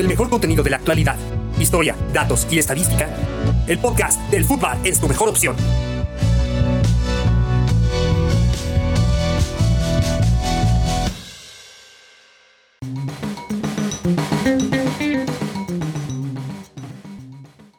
[0.00, 1.16] el mejor contenido de la actualidad,
[1.58, 3.08] historia, datos y estadística,
[3.66, 5.56] el podcast del fútbol es tu mejor opción.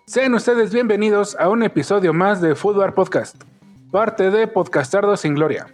[0.05, 3.41] Sean ustedes bienvenidos a un episodio más de Fútbol Podcast,
[3.91, 5.67] parte de Podcastardo sin Gloria,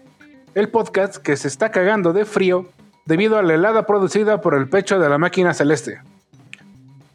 [0.53, 2.67] el podcast que se está cagando de frío
[3.05, 6.01] debido a la helada producida por el pecho de la máquina celeste.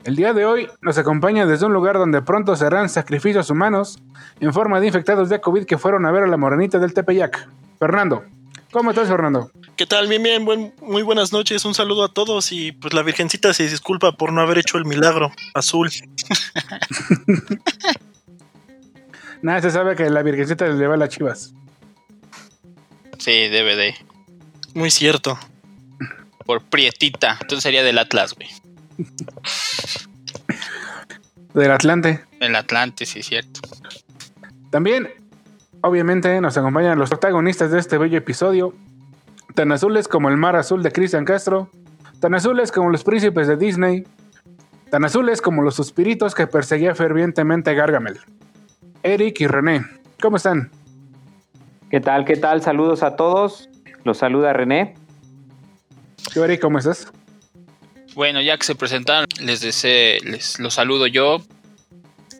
[0.04, 3.98] El día de hoy nos acompaña desde un lugar donde pronto serán sacrificios humanos
[4.41, 7.48] en forma de infectados de COVID que fueron a ver a la morenita del Tepeyac.
[7.78, 8.24] Fernando,
[8.72, 9.50] ¿cómo estás Fernando?
[9.77, 10.08] ¿Qué tal?
[10.08, 14.12] Bien, bien, muy buenas noches, un saludo a todos y pues la Virgencita se disculpa
[14.12, 15.91] por no haber hecho el milagro azul.
[19.42, 21.52] Nada, se sabe que la Virgencita le lleva las chivas.
[23.19, 23.94] Sí, debe de.
[24.75, 25.38] Muy cierto
[26.47, 27.38] por Prietita.
[27.41, 28.48] Entonces sería del Atlas, güey.
[31.55, 32.20] Del Atlante.
[32.39, 33.61] Del Atlante, sí, cierto.
[34.70, 35.09] También,
[35.81, 38.73] obviamente, nos acompañan los protagonistas de este bello episodio.
[39.55, 41.71] Tan azules como el mar azul de Cristian Castro.
[42.21, 44.05] Tan azules como los príncipes de Disney.
[44.91, 48.21] Tan azules como los suspiritos que perseguía fervientemente Gargamel.
[49.03, 49.84] Eric y René,
[50.21, 50.71] ¿cómo están?
[51.91, 52.25] ¿Qué tal?
[52.25, 52.62] ¿Qué tal?
[52.62, 53.69] Saludos a todos.
[54.05, 54.95] Los saluda René.
[56.33, 57.12] ¿Qué cómo estás?
[58.14, 61.42] Bueno, ya que se presentaron, les deseo, les los saludo yo,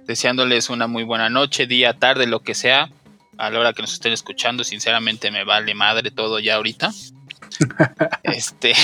[0.07, 2.91] deseándoles una muy buena noche, día, tarde, lo que sea,
[3.39, 4.65] a la hora que nos estén escuchando.
[4.65, 6.91] Sinceramente me vale madre todo ya ahorita.
[8.25, 8.75] este.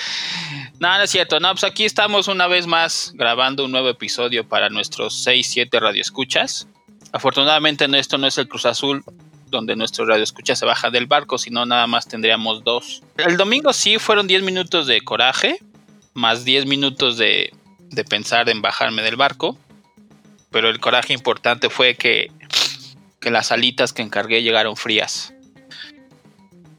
[0.80, 1.38] no es cierto.
[1.40, 5.80] No, pues aquí estamos una vez más grabando un nuevo episodio para nuestros 6, 7
[5.80, 6.66] radioescuchas.
[7.12, 9.04] Afortunadamente esto no es el Cruz Azul
[9.50, 13.02] donde nuestro radio escucha se baja del barco, si no nada más tendríamos dos.
[13.16, 15.58] El domingo sí fueron 10 minutos de coraje,
[16.16, 17.52] más 10 minutos de,
[17.90, 19.56] de pensar en bajarme del barco,
[20.50, 22.30] pero el coraje importante fue que,
[23.20, 25.34] que las alitas que encargué llegaron frías.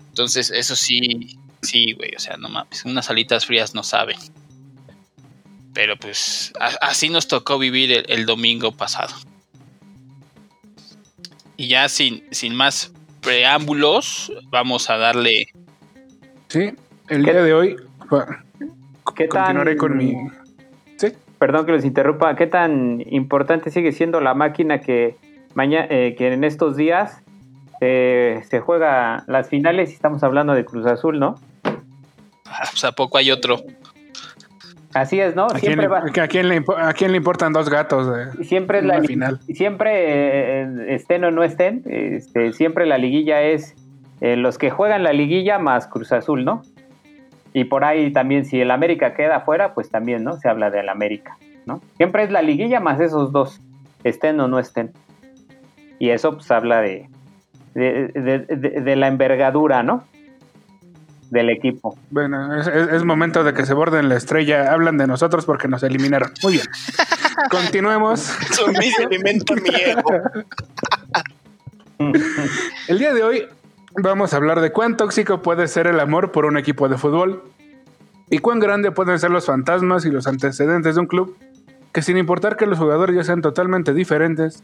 [0.10, 4.18] Entonces eso sí, sí, güey, o sea, no mames, unas alitas frías no saben.
[5.74, 9.14] Pero pues así nos tocó vivir el domingo pasado.
[11.56, 15.52] Y ya sin, sin más preámbulos, vamos a darle.
[16.50, 16.72] Sí,
[17.10, 17.76] el día de hoy.
[19.16, 20.16] ¿Qué continuaré con mi.
[20.98, 21.14] Sí.
[21.40, 22.36] Perdón que los interrumpa.
[22.36, 25.16] ¿Qué tan importante sigue siendo la máquina que,
[25.54, 27.22] mañana, eh, que en estos días
[27.82, 31.36] eh, se juega las finales y estamos hablando de Cruz Azul, ¿no?
[32.46, 33.58] Ah, pues a poco hay otro.
[34.94, 35.46] Así es, ¿no?
[35.46, 35.88] ¿A siempre
[36.30, 38.08] quién, le, ¿a, quién le, importan dos gatos?
[38.44, 39.40] siempre es la, final.
[39.54, 43.76] Siempre eh, estén o no estén, este, siempre la liguilla es
[44.22, 46.64] eh, los que juegan la liguilla más Cruz Azul, ¿no?
[47.54, 50.38] Y por ahí también, si el América queda afuera, pues también, ¿no?
[50.38, 51.82] Se habla del América, ¿no?
[51.98, 53.62] Siempre es la liguilla más esos dos,
[54.04, 54.92] estén o no estén.
[56.00, 57.10] Y eso pues habla de,
[57.74, 60.04] de la envergadura, ¿no?
[61.30, 61.98] del equipo.
[62.10, 64.72] Bueno, es, momento de que se borden la estrella.
[64.72, 66.32] Hablan de nosotros porque nos eliminaron.
[66.44, 66.66] Muy bien.
[67.52, 68.22] Continuemos.
[68.52, 69.58] Son mis alimentos
[72.88, 73.48] El día de hoy
[73.98, 77.44] vamos a hablar de cuán tóxico puede ser el amor por un equipo de fútbol
[78.30, 81.38] y cuán grande pueden ser los fantasmas y los antecedentes de un club
[81.94, 84.64] que sin importar que los jugadores ya sean totalmente diferentes,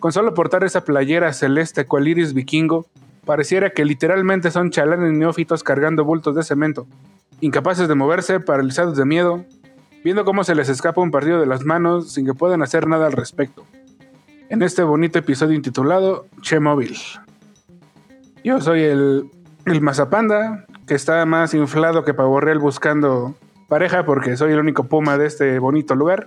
[0.00, 2.86] con solo portar esa playera celeste cual iris vikingo,
[3.24, 6.86] Pareciera que literalmente son chalanes neófitos cargando bultos de cemento,
[7.40, 9.44] incapaces de moverse, paralizados de miedo,
[10.04, 13.06] viendo cómo se les escapa un partido de las manos sin que puedan hacer nada
[13.06, 13.64] al respecto.
[14.50, 16.58] En este bonito episodio intitulado Che.
[18.44, 19.24] Yo soy el,
[19.64, 23.34] el Mazapanda, que está más inflado que Pavo Real buscando
[23.68, 26.26] pareja porque soy el único puma de este bonito lugar.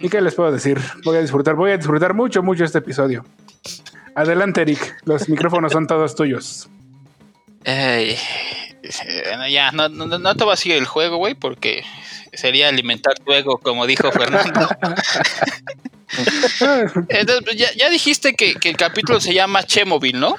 [0.00, 0.78] ¿Y qué les puedo decir?
[1.04, 3.24] Voy a disfrutar, voy a disfrutar mucho, mucho este episodio.
[4.14, 4.96] Adelante, Eric.
[5.04, 6.68] Los micrófonos son todos tuyos.
[7.64, 8.18] Eh,
[9.50, 11.82] ya, no, no, te va a seguir el juego, güey, porque
[12.32, 14.68] sería alimentar tu ego, como dijo Fernando.
[17.08, 20.36] Entonces, pues, ya, dijiste que, el capítulo se llama Chemobil, ¿no?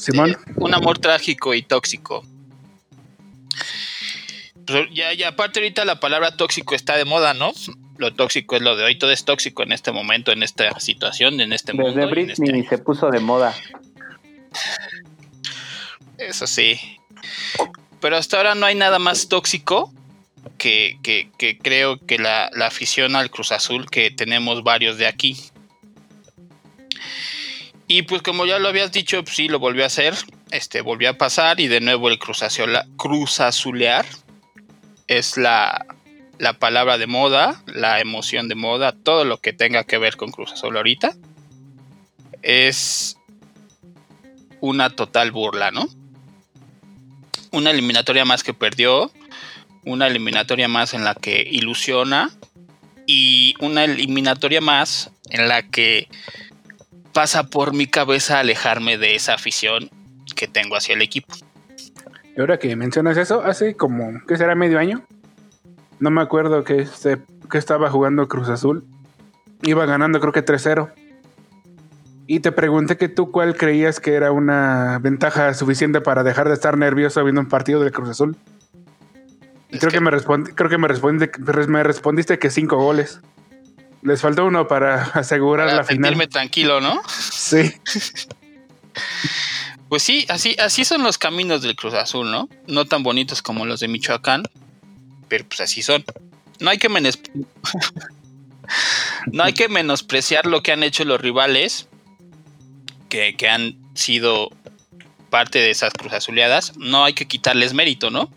[0.00, 0.30] Simón.
[0.30, 2.24] Eh, un amor trágico y tóxico.
[4.66, 7.52] Pues, ya, ya, aparte ahorita la palabra tóxico está de moda, ¿no?
[8.00, 11.40] lo tóxico es lo de hoy, todo es tóxico en este momento, en esta situación,
[11.40, 12.08] en este Desde mundo.
[12.08, 13.54] Britney este se puso de moda.
[16.18, 16.80] Eso sí.
[18.00, 19.92] Pero hasta ahora no hay nada más tóxico
[20.56, 20.98] que,
[21.62, 25.36] creo que la, afición al Cruz Azul, que tenemos varios de aquí.
[27.92, 30.14] Y pues como ya lo habías dicho, pues sí, lo volvió a hacer.
[30.52, 34.06] Este, volvió a pasar y de nuevo el Cruz, Azul, Cruz Azulear
[35.08, 35.86] es la,
[36.38, 40.30] la palabra de moda, la emoción de moda, todo lo que tenga que ver con
[40.30, 41.16] Cruz Azul ahorita,
[42.42, 43.16] es
[44.60, 45.88] una total burla, ¿no?
[47.50, 49.10] Una eliminatoria más que perdió,
[49.84, 52.30] una eliminatoria más en la que ilusiona
[53.08, 56.06] y una eliminatoria más en la que
[57.12, 59.90] pasa por mi cabeza alejarme de esa afición
[60.36, 61.34] que tengo hacia el equipo.
[62.36, 64.54] Y ahora que mencionas eso, hace como, ¿qué será?
[64.54, 65.02] Medio año.
[65.98, 67.18] No me acuerdo que, este,
[67.50, 68.84] que estaba jugando Cruz Azul.
[69.62, 70.92] Iba ganando creo que 3-0.
[72.26, 76.54] Y te pregunté que tú cuál creías que era una ventaja suficiente para dejar de
[76.54, 78.36] estar nervioso viendo un partido del Cruz Azul.
[79.68, 80.88] Y creo que, me respondí, creo que me,
[81.68, 83.20] me respondiste que cinco goles.
[84.02, 86.10] Les faltó uno para asegurar la final.
[86.10, 87.00] Sentirme tranquilo, ¿no?
[87.08, 87.72] Sí.
[89.88, 92.48] Pues sí, así, así son los caminos del Cruz Azul, ¿no?
[92.68, 94.44] No tan bonitos como los de Michoacán,
[95.28, 96.04] pero pues así son.
[96.60, 96.88] No hay que
[99.32, 101.88] no hay que menospreciar lo que han hecho los rivales,
[103.08, 104.50] que, que han sido
[105.28, 106.76] parte de esas Cruz Azuleadas.
[106.76, 108.30] No hay que quitarles mérito, ¿no?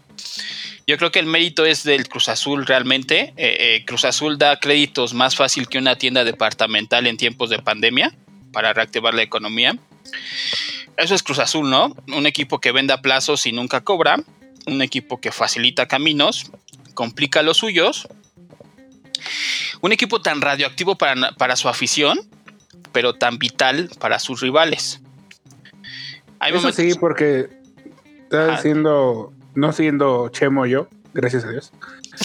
[0.85, 3.33] Yo creo que el mérito es del Cruz Azul realmente.
[3.37, 7.59] Eh, eh, Cruz Azul da créditos más fácil que una tienda departamental en tiempos de
[7.59, 8.13] pandemia
[8.51, 9.77] para reactivar la economía.
[10.97, 11.95] Eso es Cruz Azul, ¿no?
[12.13, 14.17] Un equipo que vende a plazos y nunca cobra,
[14.67, 16.51] un equipo que facilita caminos,
[16.93, 18.07] complica los suyos,
[19.81, 22.19] un equipo tan radioactivo para, su afición,
[22.91, 25.01] pero tan vital para sus rivales.
[26.39, 27.49] Hay Eso sí, porque
[28.23, 31.71] está siendo, no siendo Chemo yo, gracias a Dios.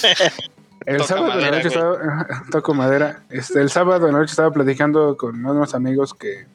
[0.87, 3.21] El sábado de la noche estaba, toco madera.
[3.29, 6.47] Este, el sábado de la noche estaba platicando con unos amigos que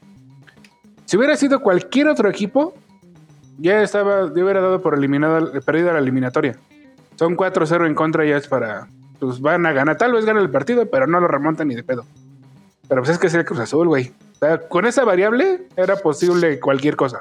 [1.06, 2.74] si hubiera sido cualquier otro equipo,
[3.60, 6.58] ya estaba, yo hubiera dado por eliminada, perdida la eliminatoria.
[7.16, 8.88] Son 4-0 en contra, ya es para.
[9.20, 9.98] Pues van a ganar.
[9.98, 12.06] Tal vez gane el partido, pero no lo remontan ni de pedo.
[12.88, 14.12] Pero pues es que es el Cruz Azul, güey.
[14.70, 17.20] con esa variable era posible cualquier cosa.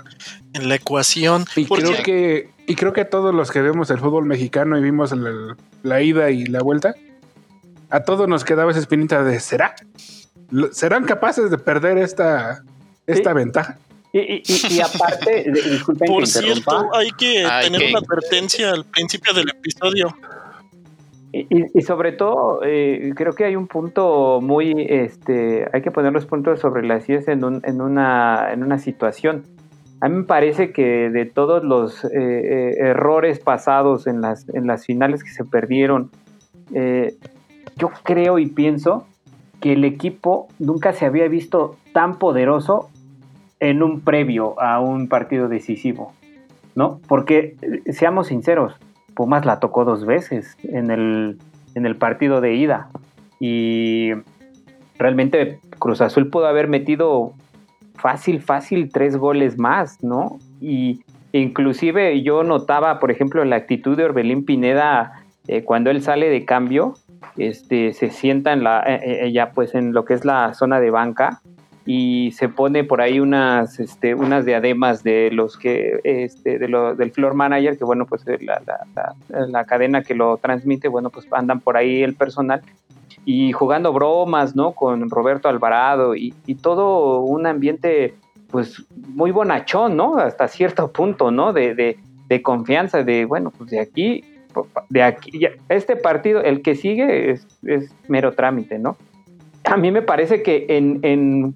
[0.55, 1.45] En la ecuación.
[1.55, 5.13] Y creo que y creo que todos los que vemos el fútbol mexicano y vimos
[5.83, 6.95] la ida y la vuelta,
[7.91, 9.75] a todos nos quedaba esa espinita de ¿será?
[10.71, 12.63] ¿Serán capaces de perder esta
[13.07, 13.77] esta ventaja.
[14.15, 20.17] Y, aparte, disculpen Por cierto, hay que tener una advertencia al principio del episodio.
[21.31, 26.25] Y, sobre todo, eh, creo que hay un punto muy, este, hay que poner los
[26.25, 29.45] puntos sobre las IES en, en, una, en una situación.
[30.03, 34.67] A mí me parece que de todos los eh, eh, errores pasados en las, en
[34.67, 36.11] las finales que se perdieron,
[37.77, 39.07] yo creo y pienso
[39.61, 42.91] que el equipo nunca se había visto tan poderoso
[43.61, 46.13] en un previo a un partido decisivo,
[46.75, 47.01] ¿no?
[47.07, 48.75] Porque, eh, seamos sinceros,
[49.15, 51.39] Pumas la tocó dos veces en el,
[51.75, 52.89] en el partido de ida
[53.39, 54.11] y
[54.99, 57.35] realmente Cruz Azul pudo haber metido
[57.95, 60.39] fácil, fácil tres goles más, ¿no?
[60.61, 61.01] Y
[61.33, 66.45] inclusive yo notaba, por ejemplo, la actitud de Orbelín Pineda eh, cuando él sale de
[66.45, 66.95] cambio,
[67.37, 70.91] este, se sienta en la, eh, ya pues en lo que es la zona de
[70.91, 71.41] banca
[71.85, 76.95] y se pone por ahí unas, este, unas diademas de los que, este, de lo,
[76.95, 81.27] del floor manager, que bueno, pues la, la, la, cadena que lo transmite, bueno, pues
[81.33, 82.63] andan por ahí el personal
[83.25, 84.73] y jugando bromas, ¿no?
[84.73, 88.15] Con Roberto Alvarado y, todo un ambiente,
[88.51, 90.17] pues muy bonachón, ¿no?
[90.19, 91.53] Hasta cierto punto, ¿no?
[91.53, 94.25] De, de, confianza, de, bueno, pues de aquí,
[94.89, 97.47] de aquí, este partido, el que sigue es,
[98.09, 98.97] mero trámite, ¿no?
[99.65, 101.55] a mí me parece que en,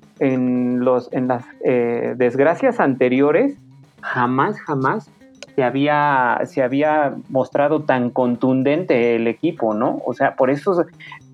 [0.85, 3.56] los, en las eh, desgracias anteriores
[4.00, 5.11] jamás, jamás
[5.56, 10.02] se había, se había mostrado tan contundente el equipo, ¿no?
[10.04, 10.85] O sea, por eso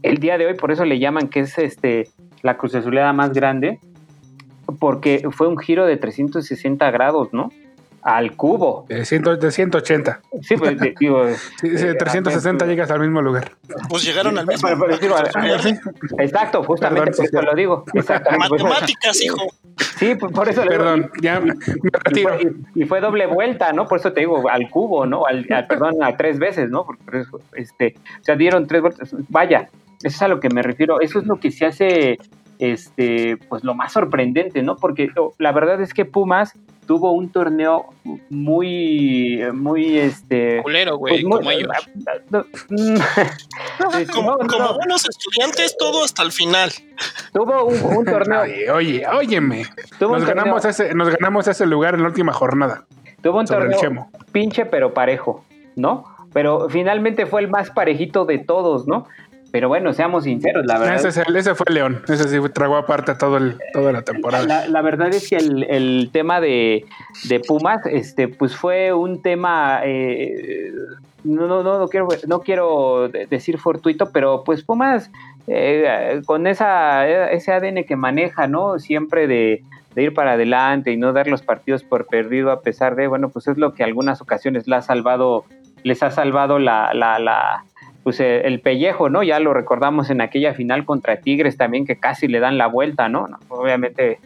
[0.03, 2.09] el día de hoy, por eso le llaman que es este,
[2.43, 2.75] la Cruz
[3.15, 3.79] más grande,
[4.79, 7.51] porque fue un giro de 360 grados, ¿no?
[8.03, 8.85] al cubo.
[8.89, 10.21] De, de 180.
[10.43, 11.29] Sí, pues digo.
[11.61, 13.53] sí, 360 llegas al mismo lugar.
[13.89, 15.31] Pues llegaron al mismo lugar.
[16.19, 17.85] Exacto, justamente por eso lo digo.
[17.95, 19.47] Matemáticas, hijo.
[19.97, 21.55] Sí, por eso Perdón, ya me
[21.93, 22.37] retiro.
[22.75, 23.87] Y fue, doble vuelta, ¿no?
[23.87, 25.25] Por eso te digo, al cubo, ¿no?
[25.27, 26.85] Al, perdón, a tres veces, ¿no?
[26.85, 29.15] Porque eso, este, o sea, dieron tres vueltas.
[29.29, 29.69] Vaya,
[30.03, 31.01] eso es a lo que me refiero.
[31.01, 32.19] Eso es lo que se hace
[32.59, 34.77] este, pues lo más sorprendente, ¿no?
[34.77, 36.55] Porque oh, la verdad es que Pumas
[36.87, 37.87] tuvo un torneo
[38.31, 40.63] muy, muy, este...
[40.63, 41.71] Culero, güey, pues, como ellos.
[44.13, 44.37] como,
[44.75, 46.71] buenos estudiantes, todo hasta el final.
[47.33, 48.43] Tuvo un, torneo...
[48.75, 49.65] Oye, óyeme.
[50.01, 52.85] Nos ganamos, ese, nos ganamos ese lugar en la última jornada.
[53.23, 55.45] Tuvo un torneo pinche pero parejo,
[55.77, 56.05] ¿no?
[56.33, 59.07] pero finalmente fue el más parejito de todos, ¿no?
[59.53, 61.07] Pero bueno, seamos sinceros, la verdad.
[61.07, 64.67] Ese, ese fue León, ese sí tragó aparte todo el, toda la temporada.
[64.67, 66.87] La, verdad es que el, tema de,
[67.47, 70.73] Pumas, este, pues fue un tema, eh,
[71.23, 75.11] no, no, no, quiero, no quiero decir fortuito, pero pues Pumas,
[75.47, 78.79] eh, con esa, ese ADN que maneja, ¿no?
[78.79, 79.63] Siempre de,
[79.95, 83.29] de ir para adelante y no dar los partidos por perdido a pesar de, bueno,
[83.29, 85.45] pues es lo que algunas ocasiones les ha salvado,
[85.83, 87.65] les ha salvado la, la, la
[88.03, 89.23] pues eh, el pellejo, ¿no?
[89.23, 93.09] Ya lo recordamos en aquella final contra Tigres también que casi le dan la vuelta,
[93.09, 93.29] ¿no?
[93.49, 94.19] Obviamente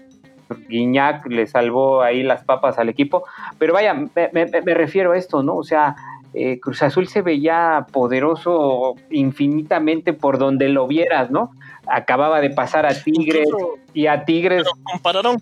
[0.69, 3.25] Guiñac le salvó ahí las papas al equipo,
[3.59, 5.57] pero vaya, me, refiero a esto, ¿no?
[5.57, 5.97] O sea,
[6.35, 11.51] eh, Cruz Azul se veía poderoso infinitamente por donde lo vieras, ¿no?
[11.89, 13.49] Acababa de pasar a Tigres
[13.95, 14.63] y a Tigres.
[14.65, 15.37] Pero compararon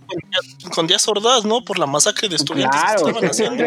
[0.74, 1.64] con, Díaz Ordaz, ¿no?
[1.64, 3.64] Por la masacre de estudiantes claro, que estaban haciendo.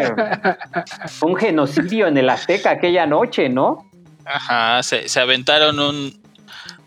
[1.23, 3.86] un genocidio en el Azteca aquella noche, ¿no?
[4.27, 6.13] Ajá, se, se aventaron un,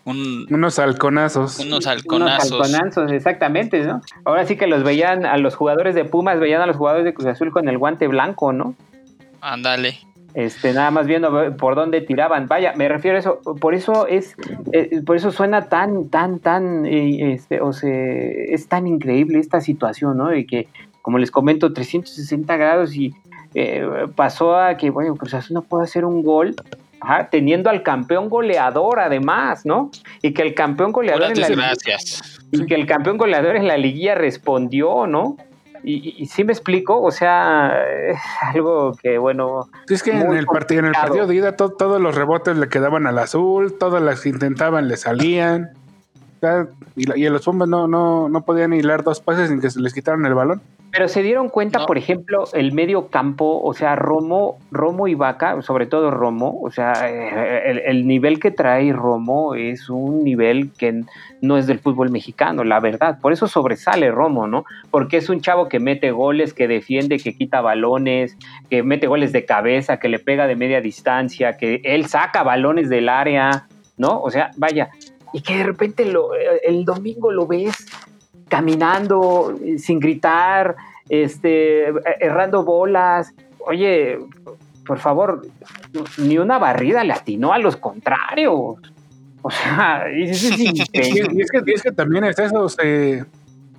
[0.05, 1.59] unos halconazos.
[1.59, 2.51] Unos halconazos.
[2.51, 4.01] Unos halconazos, exactamente, ¿no?
[4.25, 7.13] Ahora sí que los veían a los jugadores de Pumas, veían a los jugadores de
[7.13, 8.75] Cruz Azul con el guante blanco, ¿no?
[9.41, 9.99] Ándale.
[10.33, 12.47] Este, nada más viendo por dónde tiraban.
[12.47, 13.41] Vaya, me refiero a eso.
[13.59, 14.35] Por eso es,
[14.71, 19.59] eh, por eso suena tan, tan, tan, eh, este, o sea, es tan increíble esta
[19.59, 20.29] situación, ¿no?
[20.29, 20.67] De que,
[21.01, 23.13] como les comento, 360 grados y
[23.55, 26.55] eh, pasó a que, bueno, Cruz Azul no puede hacer un gol
[27.29, 29.91] teniendo al campeón goleador además, ¿no?
[30.21, 32.39] Y que el campeón goleador en la gracias.
[32.51, 35.37] y que el campeón goleador en la liguilla respondió, ¿no?
[35.83, 37.73] Y, y, sí me explico, o sea,
[38.07, 38.19] es
[38.53, 39.67] algo que, bueno.
[39.89, 43.07] es que en el, partido, en el partido de ida todos los rebotes le quedaban
[43.07, 45.71] al azul, todas las que intentaban le salían.
[46.95, 49.95] y, y, los Pumas no, no, no podían hilar dos pases sin que se les
[49.95, 50.61] quitaran el balón.
[50.91, 55.61] Pero se dieron cuenta, por ejemplo, el medio campo, o sea, Romo, Romo y Vaca,
[55.61, 61.03] sobre todo Romo, o sea, eh, el, nivel que trae Romo es un nivel que
[61.41, 63.19] no es del fútbol mexicano, la verdad.
[63.21, 64.65] Por eso sobresale Romo, ¿no?
[64.89, 68.37] Porque es un chavo que mete goles, que defiende, que quita balones,
[68.69, 72.89] que mete goles de cabeza, que le pega de media distancia, que él saca balones
[72.89, 73.67] del área,
[73.97, 74.19] ¿no?
[74.21, 74.89] O sea, vaya,
[75.31, 77.87] y que de repente lo, el domingo lo ves
[78.51, 80.75] caminando sin gritar,
[81.07, 81.85] este,
[82.19, 83.33] errando bolas.
[83.59, 84.19] Oye,
[84.85, 85.47] por favor,
[86.17, 88.75] ni una barrida le atinó a los contrarios.
[89.41, 92.67] O sea, es, es, que, también es eso,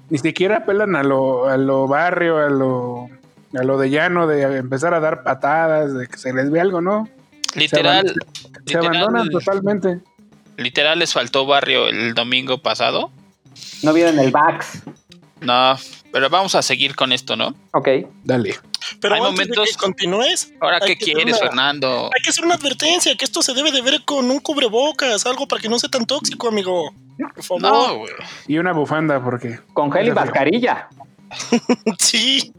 [0.08, 3.10] ni siquiera apelan a lo, a lo barrio, a lo,
[3.54, 6.80] a lo de llano, de empezar a dar patadas, de que se les ve algo,
[6.80, 7.10] ¿no?
[7.54, 8.14] Literal.
[8.64, 10.00] Se, abandonan totalmente.
[10.56, 13.10] Literal les faltó barrio el domingo pasado.
[13.82, 14.82] No vieron el Bax.
[15.40, 15.76] No,
[16.12, 17.54] pero vamos a seguir con esto, ¿no?
[17.73, 17.88] Ok.
[18.23, 18.54] Dale.
[19.00, 19.71] Pero hay momentos.
[19.71, 20.52] que continúes.
[20.61, 22.11] Ahora, ¿qué quieres, Fernando?
[22.14, 25.49] Hay que hacer una advertencia: que esto se debe de ver con un cubrebocas, algo
[25.49, 26.94] para que no sea tan tóxico, amigo.
[27.35, 27.62] Por favor.
[27.62, 28.12] No, güey.
[28.47, 29.59] Y una bufanda, porque.
[29.73, 30.88] Con gel y mascarilla.
[31.99, 32.52] sí.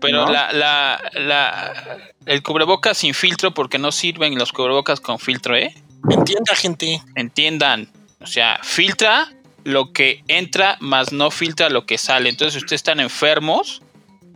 [0.00, 5.56] Pero la, la, la, el cubrebocas sin filtro, porque no sirven los cubrebocas con filtro,
[5.56, 5.74] ¿eh?
[6.10, 7.02] Entienda, gente.
[7.14, 7.88] Entiendan.
[8.20, 9.28] O sea, filtra
[9.66, 12.28] lo que entra más no filtra lo que sale.
[12.30, 13.82] Entonces, si ustedes están enfermos.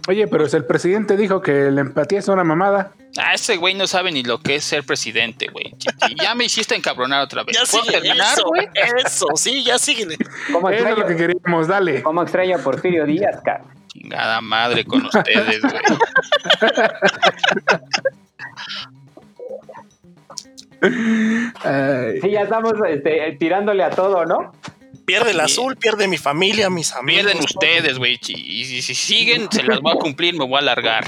[0.09, 2.93] Oye, pero si el presidente dijo que la empatía es una mamada.
[3.17, 5.73] Ah, ese güey no sabe ni lo que es ser presidente, güey.
[6.21, 7.57] Ya me hiciste encabronar otra vez.
[7.57, 8.69] Ya ¿Puedo terminar, güey?
[9.05, 10.19] Eso, sí, ya síguele.
[10.53, 12.03] ¿Cómo Eso es lo que queríamos, dale.
[12.03, 13.63] ¿Cómo extraña Porfirio Díaz, cara?
[13.87, 15.75] Chingada madre con ustedes, güey.
[22.21, 24.53] sí, ya estamos este, tirándole a todo, ¿no?
[25.11, 27.25] Pierde el azul, pierde mi familia, mis amigos.
[27.25, 28.21] Pierden ustedes, güey.
[28.29, 31.05] Y si, siguen, se las voy a cumplir, me voy a alargar.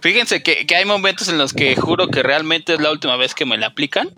[0.00, 3.44] Fíjense que, hay momentos en los que juro que realmente es la última vez que
[3.44, 4.08] me la aplican.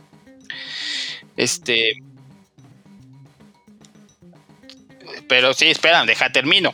[1.36, 2.00] Este.
[5.28, 6.72] Pero sí, esperan, deja, termino.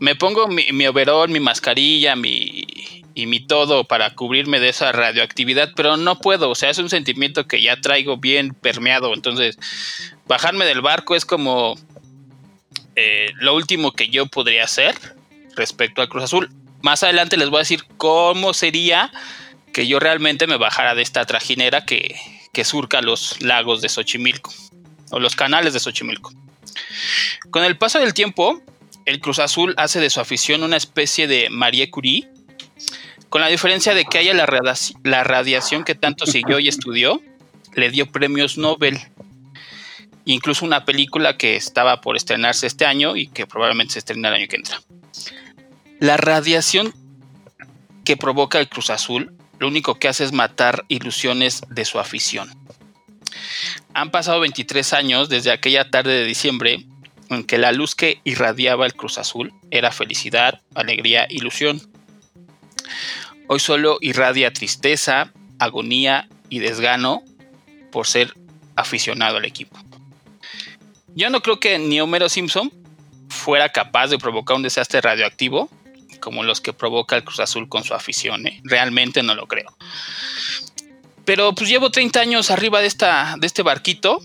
[0.00, 4.92] Me pongo mi, mi overall, mi mascarilla, mi, y mi todo para cubrirme de esa
[4.92, 9.58] radioactividad, pero no puedo, o sea, es un sentimiento que ya traigo bien permeado, entonces
[10.28, 11.76] bajarme del barco es como
[12.94, 14.94] eh, lo último que yo podría hacer
[15.56, 16.48] respecto al Cruz Azul.
[16.80, 19.10] Más adelante les voy a decir cómo sería
[19.72, 22.14] que yo realmente me bajara de esta trajinera que,
[22.52, 24.54] que surca los lagos de Xochimilco
[25.10, 26.32] o los canales de Xochimilco.
[27.50, 28.62] Con el paso del tiempo,
[29.06, 32.28] el Cruz Azul hace de su afición una especie de Marie Curie
[33.28, 37.20] con la diferencia de que haya la, radiación que tanto siguió y estudió,
[37.74, 38.98] le dio premios Nobel.
[40.24, 44.34] Incluso una película que estaba por estrenarse este año y que probablemente se estrena el
[44.34, 44.80] año que entra.
[46.00, 46.94] La radiación
[48.04, 52.50] que provoca el Cruz Azul, lo único que hace es matar ilusiones de su afición.
[53.94, 56.86] Han pasado 23 años desde aquella tarde de diciembre
[57.30, 61.80] en que la luz que irradiaba el Cruz Azul era felicidad, alegría, ilusión.
[63.46, 67.22] Hoy solo irradia tristeza, agonía y desgano
[67.90, 68.34] por ser
[68.76, 69.78] aficionado al equipo.
[71.14, 72.72] Yo no creo que ni Homero Simpson
[73.28, 75.68] fuera capaz de provocar un desastre radioactivo
[76.18, 78.46] como los que provoca el Cruz Azul con su afición.
[78.46, 78.60] ¿eh?
[78.64, 79.74] Realmente no lo creo.
[81.24, 84.20] Pero pues llevo 30 años arriba de, esta, de este barquito.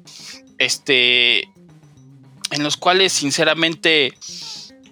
[0.57, 1.49] Este.
[2.51, 4.13] En los cuales, sinceramente,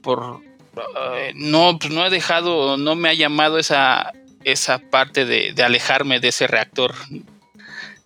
[0.02, 0.42] por.
[0.76, 4.14] Eh, no, pues no he dejado, no me ha llamado esa,
[4.44, 6.96] esa parte de, alejarme de ese reactor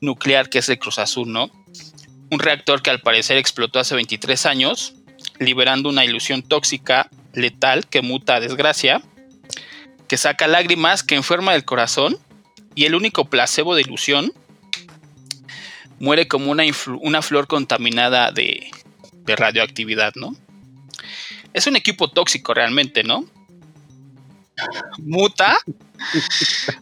[0.02, 1.52] nuclear que es el Cruz Azul, ¿no?
[2.32, 4.96] Un reactor que al parecer explotó hace 23 años,
[5.40, 9.02] liberando una ilusión tóxica, letal, que muta a desgracia,
[10.08, 12.18] que saca lágrimas, que enferma el corazón,
[12.74, 14.34] y el único placebo de ilusión
[16.00, 16.64] muere como una,
[17.00, 18.72] una flor contaminada de
[19.26, 20.36] radioactividad, ¿no?
[21.56, 23.24] Es un equipo tóxico realmente, ¿no?
[24.98, 25.58] Muta,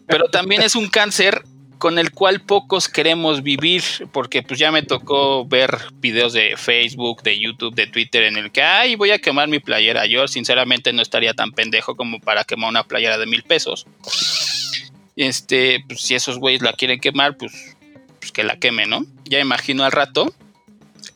[0.08, 1.44] pero también es un cáncer
[1.78, 7.22] con el cual pocos queremos vivir, porque pues ya me tocó ver videos de Facebook,
[7.22, 10.06] de YouTube, de Twitter en el que, ay, voy a quemar mi playera.
[10.06, 13.86] Yo sinceramente no estaría tan pendejo como para quemar una playera de mil pesos.
[15.14, 17.76] Este, pues si esos güeyes la quieren quemar, pues,
[18.18, 19.06] pues que la queme, ¿no?
[19.24, 20.34] Ya imagino al rato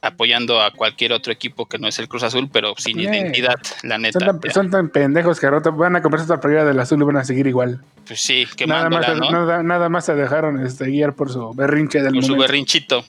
[0.01, 3.99] apoyando a cualquier otro equipo que no es el Cruz Azul, pero sin identidad, la
[3.99, 4.19] neta.
[4.53, 7.25] Son tan, pendejos que ahora van a comprarse otra playera del azul y van a
[7.25, 7.81] seguir igual.
[8.07, 9.63] Pues sí, que nada más, ¿no?
[9.63, 13.05] nada, más se dejaron este, guiar por su berrinche del Por su berrinchito.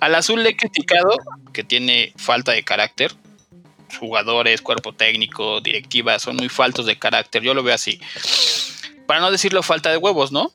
[0.00, 1.10] Al azul le he criticado
[1.52, 3.12] que tiene falta de carácter.
[3.98, 7.42] Jugadores, cuerpo técnico, directiva, son muy faltos de carácter.
[7.42, 8.00] Yo lo veo así.
[9.06, 10.52] Para no decirlo falta de huevos, ¿no?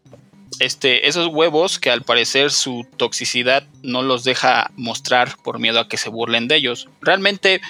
[0.60, 5.88] Este, esos huevos que al parecer su toxicidad no los deja mostrar por miedo a
[5.88, 6.90] que se burlen de ellos.
[7.02, 7.62] Realmente,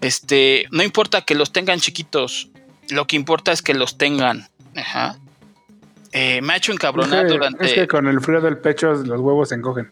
[0.00, 2.48] este, no importa que los tengan chiquitos,
[2.90, 4.48] lo que importa es que los tengan.
[4.76, 5.18] Ajá.
[6.12, 7.66] Eh, me ha hecho encabronar durante.
[7.66, 9.90] Es que con el frío del pecho los huevos se encogen.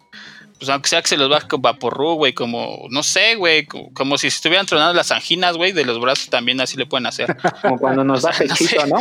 [0.59, 4.17] Pues aunque sea que se los baje con vaporru, güey, como, no sé, güey, como,
[4.17, 7.37] si estuvieran tronando las anginas, güey, de los brazos también así le pueden hacer.
[7.61, 8.97] Como cuando nos baja el chito, ¿no?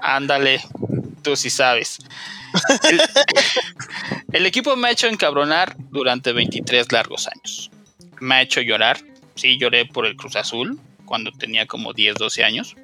[0.00, 0.60] Ándale
[1.22, 1.98] tú sí sabes.
[4.32, 7.70] El, equipo me ha hecho encabronar durante 23 largos años.
[8.20, 8.98] Me ha hecho llorar.
[9.34, 12.76] Sí, lloré por el Cruz Azul cuando tenía como 10, 12 años.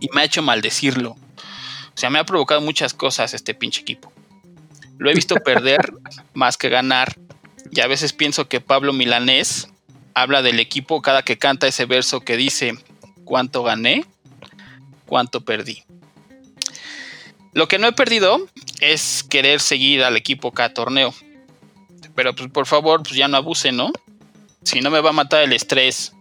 [0.00, 1.12] Y me ha hecho maldecirlo.
[1.12, 4.12] O sea, me ha provocado muchas cosas este pinche equipo.
[4.98, 5.92] Lo he visto perder
[6.34, 7.16] más que ganar.
[7.70, 9.68] Y a veces pienso que Pablo Milanés
[10.14, 12.74] habla del equipo cada que canta ese verso que dice,
[13.24, 14.04] ¿cuánto gané?
[15.06, 15.84] ¿Cuánto perdí?
[17.52, 18.46] Lo que no he perdido
[18.80, 21.12] es querer seguir al equipo cada torneo.
[22.14, 23.92] Pero pues por favor, pues ya no abusen, ¿no?
[24.62, 26.12] Si no me va a matar el estrés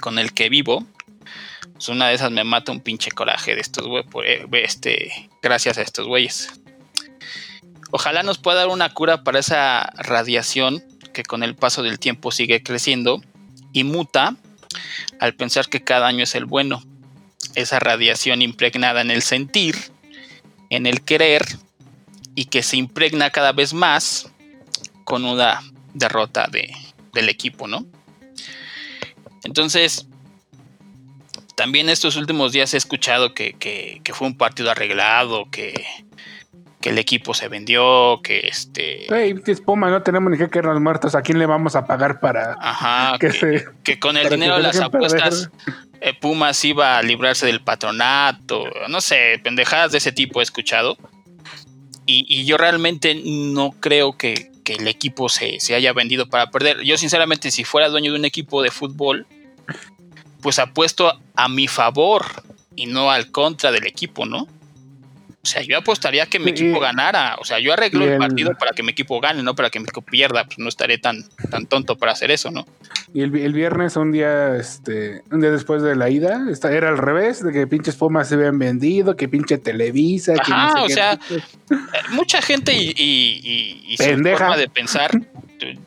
[0.00, 0.86] con el que vivo,
[1.72, 5.78] pues una de esas me mata un pinche coraje de estos güeyes, eh, este, gracias
[5.78, 6.50] a estos güeyes.
[7.90, 12.30] Ojalá nos pueda dar una cura para esa radiación que con el paso del tiempo
[12.30, 13.22] sigue creciendo
[13.72, 14.36] y muta
[15.20, 16.82] al pensar que cada año es el bueno.
[17.54, 19.93] Esa radiación impregnada en el sentir
[20.74, 21.44] en el querer
[22.34, 24.30] y que se impregna cada vez más
[25.04, 25.60] con una
[25.92, 26.74] derrota de,
[27.12, 27.86] del equipo, ¿no?
[29.44, 30.06] Entonces,
[31.54, 35.86] también estos últimos días he escuchado que, fue un partido arreglado, que,
[36.90, 39.06] el equipo se vendió, que este...
[39.08, 42.56] Hey, Puma, no tenemos ni que quedarnos muertos, ¿a quién le vamos a pagar para
[42.60, 43.18] Ajá,
[43.84, 45.50] que, con el dinero de las apuestas
[46.00, 50.96] eh, Pumas iba a librarse del patronato, no sé, pendejadas de ese tipo he escuchado.
[52.06, 56.82] Y, yo realmente no creo que, el equipo se, se, haya vendido para perder.
[56.82, 59.26] Yo sinceramente, si fuera dueño de un equipo de fútbol,
[60.42, 62.24] pues apuesto a mi favor
[62.76, 64.46] y no al contra del equipo, ¿no?
[65.44, 67.36] O sea, yo apostaría que mi equipo ganara.
[67.38, 69.84] O sea, yo arreglo el, partido para que mi equipo gane, no para que mi
[69.84, 70.44] equipo pierda.
[70.44, 72.64] Pues no estaré tan, tan tonto para hacer eso, ¿no?
[73.12, 77.44] Y el, viernes, un día, este, un día después de la ida, era al revés,
[77.44, 80.32] de que pinches Pumas se habían vendido, que pinche Televisa.
[80.40, 81.40] Ajá, o sea, eh,
[82.10, 85.10] mucha gente y, su forma de pensar,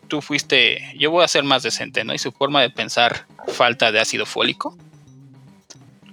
[0.07, 2.13] tú, fuiste, yo voy a ser más decente, ¿no?
[2.13, 4.77] Y su forma de pensar, falta de ácido fólico.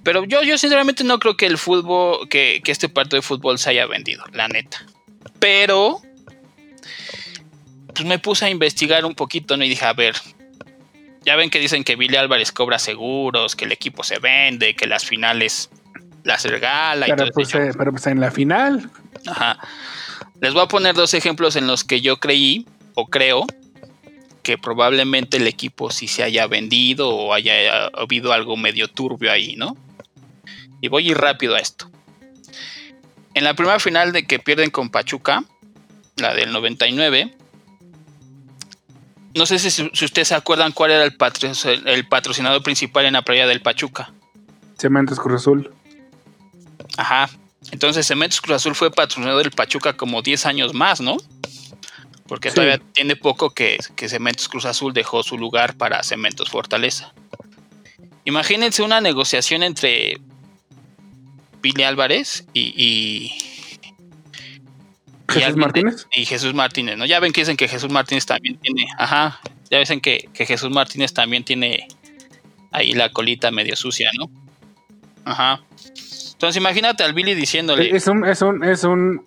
[0.05, 3.59] Pero yo, yo sinceramente no creo que el fútbol, que, que este partido de fútbol
[3.59, 4.85] se haya vendido, la neta.
[5.39, 6.01] Pero,
[7.95, 9.65] pues me puse a investigar un poquito, ¿no?
[9.65, 10.15] Y dije, a ver,
[11.25, 14.87] ya ven que dicen que Billy Álvarez cobra seguros, que el equipo se vende, que
[14.87, 15.71] las finales
[16.23, 17.07] las regala.
[17.07, 18.91] Pero, pues, eh, pero pues en la final.
[19.27, 19.59] Ajá.
[20.41, 23.47] Les voy a poner dos ejemplos en los que yo creí o creo
[24.43, 29.57] que probablemente el equipo sí se haya vendido o haya habido algo medio turbio ahí,
[29.57, 29.77] ¿no?
[30.85, 31.91] Y voy a ir rápido a esto.
[33.33, 35.43] En la primera final de que pierden con Pachuca,
[36.17, 37.35] la del 99,
[39.35, 41.17] no sé si, ustedes se acuerdan cuál era el,
[41.87, 44.13] el patrocinador principal en la playa del Pachuca.
[44.77, 45.73] Cementos Cruz Azul.
[46.99, 47.31] Ajá.
[47.71, 51.17] Entonces Cementos Cruz Azul fue patrocinador del Pachuca como 10 años más, ¿no?
[52.27, 57.15] Porque todavía tiene poco que, Cementos Cruz Azul dejó su lugar para Cementos Fortaleza.
[58.27, 60.21] Imagínense una negociación entre
[61.65, 63.33] Billy Álvarez y,
[65.29, 66.07] Jesús Martínez.
[66.15, 67.07] Y Jesús Martínez, ¿no?
[67.07, 68.87] Ya ven que dicen que Jesús Martínez también tiene.
[68.99, 69.41] Ajá.
[69.71, 71.89] Ya dicen que, que Jesús Martínez también tiene
[72.71, 74.31] ahí la colita medio sucia, ¿no?
[75.25, 75.63] Ajá.
[76.33, 77.97] Entonces imagínate al Billy diciéndole.
[77.97, 79.25] Es un, es un, es un.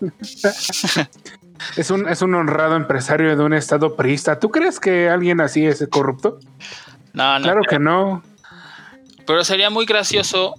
[1.76, 4.40] es un, es un honrado empresario de un estado priista.
[4.40, 6.40] ¿Tú crees que alguien así es corrupto?
[7.12, 7.44] No, no.
[7.44, 8.24] Claro que no.
[9.24, 10.56] Pero sería muy gracioso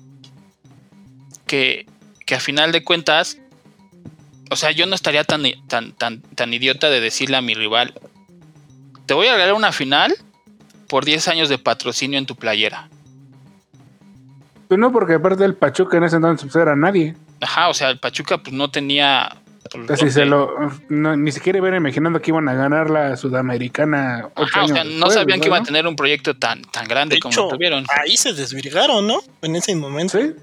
[1.54, 1.86] que,
[2.26, 3.38] que a final de cuentas.
[4.50, 7.94] O sea, yo no estaría tan, tan, tan, tan idiota de decirle a mi rival.
[9.06, 10.16] Te voy a regalar una final
[10.90, 12.90] por 10 años de patrocinio en tu playera.
[14.68, 17.16] Pues no, porque aparte del Pachuca en ese entonces pues, era nadie.
[17.40, 19.30] Ajá, o sea, el Pachuca pues no tenía
[19.96, 20.56] se lo,
[20.90, 24.30] ni siquiera iban imaginando que iban a ganar la Sudamericana.
[24.36, 27.86] o sea, no sabían que iban a tener un proyecto tan, tan grande como tuvieron.
[28.02, 29.22] Ahí se desvirgaron, ¿no?
[29.42, 30.20] En ese momento.
[30.20, 30.34] Sí.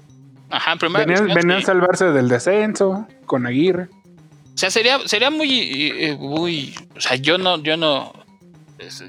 [0.51, 1.05] Ajá, primero.
[1.05, 3.87] Venían, a salvarse del descenso con Aguirre.
[4.53, 5.49] O sea, sería, sería muy,
[5.99, 6.75] eh, muy.
[6.95, 8.13] O sea, yo no, yo no.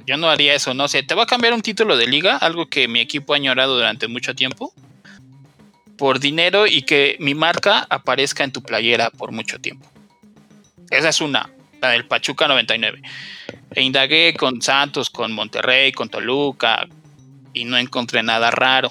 [0.07, 0.85] Yo no haría eso, ¿no?
[0.85, 3.37] O sea, te va a cambiar un título de liga, algo que mi equipo ha
[3.37, 4.75] añorado durante mucho tiempo
[5.97, 9.89] por dinero y que mi marca aparezca en tu playera por mucho tiempo.
[10.91, 11.49] Esa es una,
[11.81, 13.01] la del Pachuca 99.
[13.71, 16.87] E indagué con Santos, con Monterrey, con Toluca
[17.55, 18.91] y no encontré nada raro.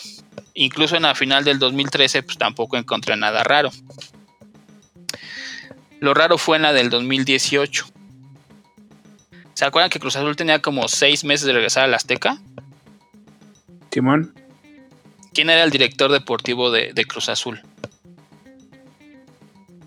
[0.53, 3.71] Incluso en la final del 2013 pues tampoco encontré nada raro.
[5.99, 7.85] Lo raro fue en la del 2018.
[9.53, 12.39] ¿Se acuerdan que Cruz Azul tenía como seis meses de regresar al Azteca?
[13.89, 14.33] Timón.
[15.33, 17.61] ¿Quién era el director deportivo de, de Cruz Azul?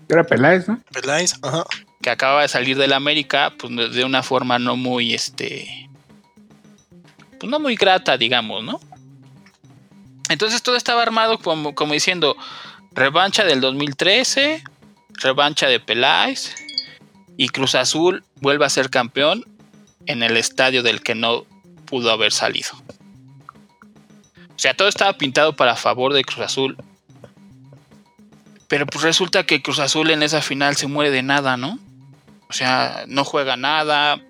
[0.07, 0.79] Era Peláez, ¿no?
[0.91, 1.65] Peláez, ajá
[2.05, 5.89] que acaba de salir del América, pues de una forma no muy, este,
[7.39, 8.79] pues no muy grata, digamos, ¿no?
[10.29, 12.35] Entonces todo estaba armado como, como diciendo,
[12.91, 14.63] revancha del 2013,
[15.21, 16.55] revancha de Peláez,
[17.37, 19.45] y Cruz Azul vuelve a ser campeón
[20.05, 21.45] en el estadio del que no
[21.85, 22.71] pudo haber salido.
[24.55, 26.77] O sea, todo estaba pintado para favor de Cruz Azul.
[28.67, 31.77] Pero pues resulta que Cruz Azul en esa final se muere de nada, ¿no?
[32.49, 34.21] O sea, no juega nada.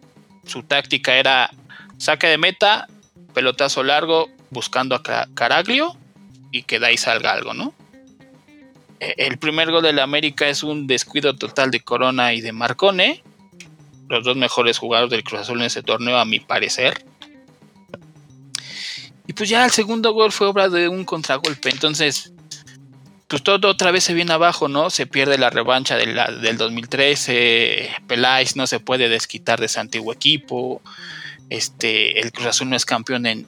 [0.45, 1.51] Su táctica era
[1.97, 2.87] saque de meta,
[3.33, 5.95] pelotazo largo, buscando a Caraglio
[6.51, 7.73] y que de ahí salga algo, ¿no?
[8.99, 12.51] E, el primer gol de la América es un descuido total de Corona y de
[12.51, 13.23] Marcone,
[14.09, 17.05] los dos mejores jugadores del Cruz Azul en ese torneo, a mi parecer.
[19.27, 21.69] Y pues ya el segundo gol fue obra de un contragolpe.
[21.69, 22.31] Entonces,
[23.27, 24.89] pues todo otra vez se viene abajo, ¿no?
[24.89, 26.05] Se pierde la revancha de
[26.41, 30.81] del 2013, Peláez no se puede desquitar de su antiguo equipo,
[31.49, 33.47] este, el Cruz Azul no es campeón en,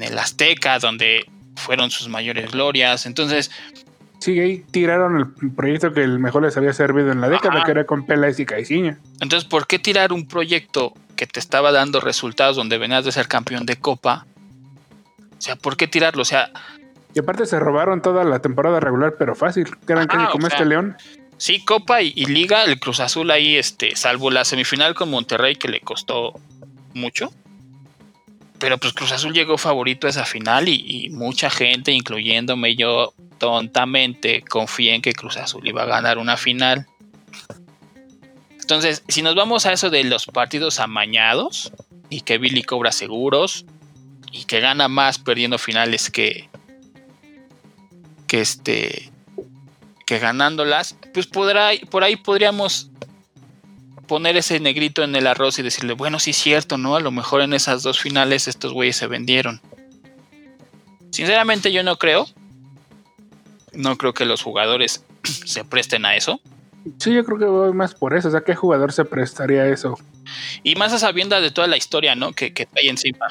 [0.00, 1.26] el Azteca, donde
[1.56, 3.50] fueron sus mayores glorias, entonces...
[4.20, 7.72] Sí, ahí tiraron el proyecto que el mejor les había servido en la década, que
[7.72, 8.96] era con Peláez y Caiciña.
[9.20, 13.26] Entonces, ¿por qué tirar un proyecto que te estaba dando resultados donde venías de ser
[13.26, 14.26] campeón de Copa?
[15.36, 16.22] O sea, ¿por qué tirarlo?
[16.22, 16.52] O sea,
[17.14, 19.68] y aparte se robaron toda la temporada regular, pero fácil.
[19.86, 20.96] Que eran casi como este León.
[21.36, 25.68] Sí, Copa y, Liga, el Cruz Azul ahí, este, salvo la semifinal con Monterrey que
[25.68, 26.38] le costó
[26.94, 27.32] mucho.
[28.62, 34.42] Pero pues Cruz Azul llegó favorito a esa final y, mucha gente, incluyéndome yo, tontamente
[34.42, 36.86] confié en que Cruz Azul iba a ganar una final.
[38.60, 41.72] Entonces, si nos vamos a eso de los partidos amañados
[42.08, 43.64] y que Billy cobra seguros
[44.30, 46.48] y que gana más perdiendo finales que,
[48.28, 49.10] que este
[50.06, 52.92] que ganándolas, pues podrá, por ahí podríamos
[54.12, 56.96] poner ese negrito en el arroz y decirle, bueno, sí es cierto, ¿no?
[56.96, 59.62] A lo mejor en esas dos finales estos güeyes se vendieron.
[61.10, 62.26] Sinceramente yo no creo.
[63.72, 66.42] No creo que los jugadores se presten a eso.
[66.98, 68.28] Sí, yo creo que voy más por eso.
[68.28, 69.98] O sea, ¿qué jugador se prestaría a eso?
[70.62, 72.34] Y más a sabienda de toda la historia, ¿no?
[72.34, 73.28] Que, que hay encima.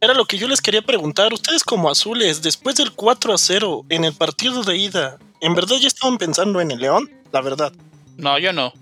[0.00, 1.34] Era lo que yo les quería preguntar.
[1.34, 5.76] Ustedes como azules, después del 4 a 0 en el partido de ida, ¿en verdad
[5.78, 7.10] ya estaban pensando en el León?
[7.30, 7.74] La verdad.
[8.16, 8.72] No, yo no.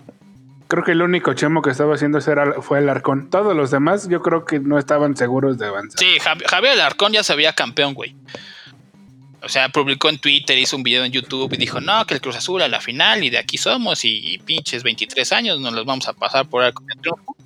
[0.75, 3.29] Creo que el único chemo que estaba haciendo eso era, fue el Arcón.
[3.29, 5.97] Todos los demás yo creo que no estaban seguros de avanzar.
[5.97, 8.13] Sí, Javier Alarcón ya se había campeón, güey.
[9.41, 12.19] O sea, publicó en Twitter, hizo un video en YouTube y dijo, no, que el
[12.19, 15.85] Cruz Azul a la final y de aquí somos y, pinches 23 años nos los
[15.85, 17.37] vamos a pasar por el triunfo.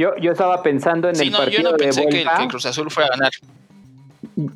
[0.00, 2.90] Yo, yo estaba pensando en el no, partido yo no pensé que, el Cruz Azul
[2.90, 3.30] fuera a ganar.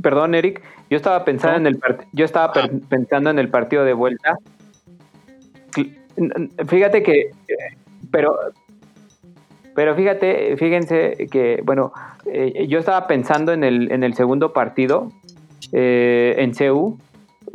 [0.02, 1.80] Perdón, Eric, yo estaba pensando en el
[2.12, 2.68] yo estaba ah.
[2.88, 4.34] pensando en el partido de vuelta.
[6.66, 7.30] Fíjate que
[8.10, 8.36] pero
[9.74, 11.92] pero fíjate, fíjense que bueno,
[12.32, 15.12] eh, yo estaba pensando en el en el segundo partido
[15.72, 16.98] eh, en CEU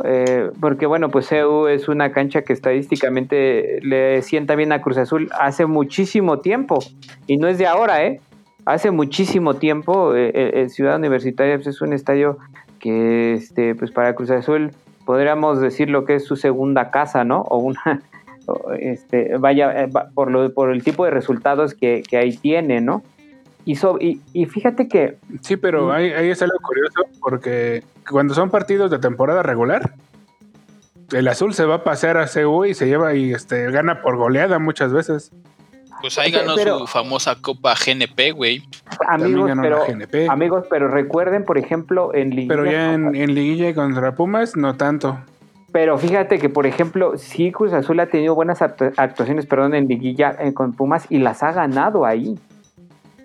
[0.03, 4.97] eh, porque bueno, pues CEU es una cancha que estadísticamente le sienta bien a Cruz
[4.97, 6.79] Azul hace muchísimo tiempo
[7.27, 8.21] y no es de ahora, ¿eh?
[8.65, 12.37] Hace muchísimo tiempo eh, Ciudad Universitaria pues, es un estadio
[12.79, 14.71] que este, pues para Cruz Azul
[15.05, 17.41] podríamos decir lo que es su segunda casa, ¿no?
[17.41, 18.01] O una,
[18.79, 23.03] este, vaya, por, lo, por el tipo de resultados que, que ahí tiene, ¿no?
[23.65, 25.17] Y, y, fíjate que...
[25.41, 25.91] Sí, pero mm.
[25.91, 29.93] ahí, es algo curioso porque cuando son partidos de temporada regular,
[31.11, 34.17] el azul se va a pasear a CU y se lleva y este gana por
[34.17, 35.31] goleada muchas veces.
[36.01, 38.63] Pues ahí ganó su famosa Copa GNP, güey.
[39.07, 42.55] Amigos, pero, amigos, pero recuerden, por ejemplo, en Liguilla...
[42.55, 45.19] Pero ya en, en Liguilla contra Pumas, no tanto.
[45.71, 50.35] Pero fíjate que, por ejemplo, sí Cruz Azul ha tenido buenas actuaciones, perdón, en Liguilla
[50.39, 52.37] eh, con Pumas y las ha ganado ahí.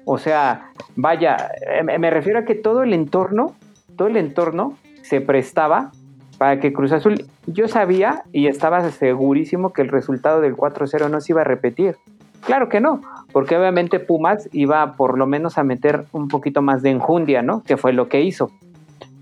[0.04, 1.36] O sea, vaya,
[1.68, 3.54] eh, me refiero a que todo el entorno,
[3.96, 5.90] todo el entorno se prestaba
[6.38, 11.20] para que Cruz Azul, yo sabía y estaba segurísimo que el resultado del 4-0 no
[11.20, 11.96] se iba a repetir.
[12.44, 13.00] Claro que no,
[13.32, 17.62] porque obviamente Pumas iba por lo menos a meter un poquito más de enjundia, ¿no?
[17.62, 18.50] Que fue lo que hizo.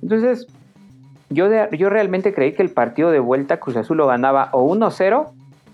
[0.03, 0.47] Entonces,
[1.35, 5.31] yo, yo realmente creí que el partido de vuelta Cruz Azul lo ganaba o 1-0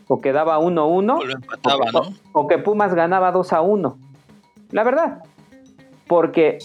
[0.08, 3.96] o quedaba 1-1 o, o, que Pumas ganaba 2-1
[4.72, 5.22] la verdad.
[6.06, 6.58] Porque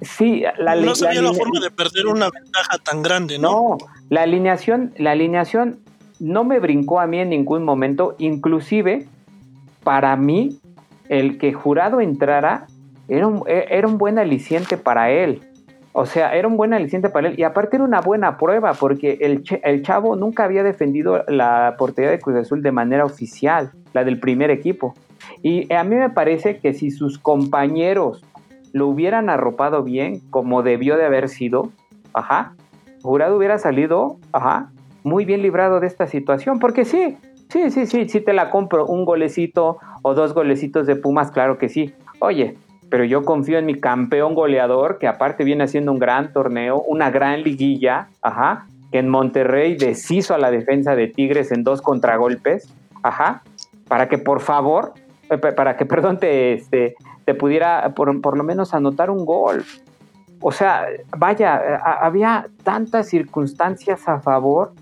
[0.00, 3.50] sí, la No sabía la, forma de perder una ventaja tan grande, ¿no?
[3.50, 3.78] No,
[4.10, 5.80] la alineación, la alineación
[6.20, 9.06] no me brincó a mí en ningún momento, inclusive
[9.82, 10.60] para mí
[11.08, 12.66] el que jurado entrara
[13.08, 15.42] era un, e, era un buen aliciente para él.
[15.96, 17.38] O sea, era un buen aliciente para él.
[17.38, 22.10] Y aparte era una buena prueba, porque el, el chavo nunca había defendido la portería
[22.10, 24.94] de Cruz Azul de manera oficial, la del primer equipo.
[25.40, 28.24] Y a mí me parece que si sus compañeros
[28.72, 31.70] lo hubieran arropado bien, como debió de haber sido,
[32.12, 32.54] ajá,
[33.00, 34.72] Jurado hubiera salido, ajá,
[35.04, 37.18] muy bien librado de esta situación, porque sí,
[37.50, 41.56] sí, sí, sí, sí te la compro, un golecito o dos golecitos de Pumas, claro
[41.56, 41.94] que sí.
[42.18, 42.56] Oye,
[42.90, 47.10] pero yo confío en mi campeón goleador, que aparte viene haciendo un gran torneo, una
[47.10, 52.72] gran liguilla, ajá, que en Monterrey deshizo a la defensa de Tigres en dos contragolpes,
[53.02, 53.42] ajá,
[53.88, 54.92] para que por favor
[55.56, 56.94] para que, perdón, te, este,
[57.24, 59.64] te pudiera por, lo menos anotar un gol.
[60.40, 64.72] O sea, vaya, había tantas circunstancias a favor,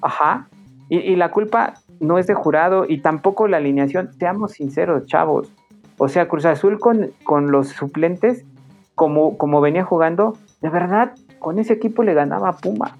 [0.00, 0.48] ajá,
[0.88, 5.52] y, la culpa no es de jurado y tampoco la alineación, seamos sinceros, chavos.
[5.98, 8.44] O sea, Cruz Azul con, con los suplentes,
[8.94, 12.96] como, como venía jugando, de verdad, con ese equipo le ganaba a Puma.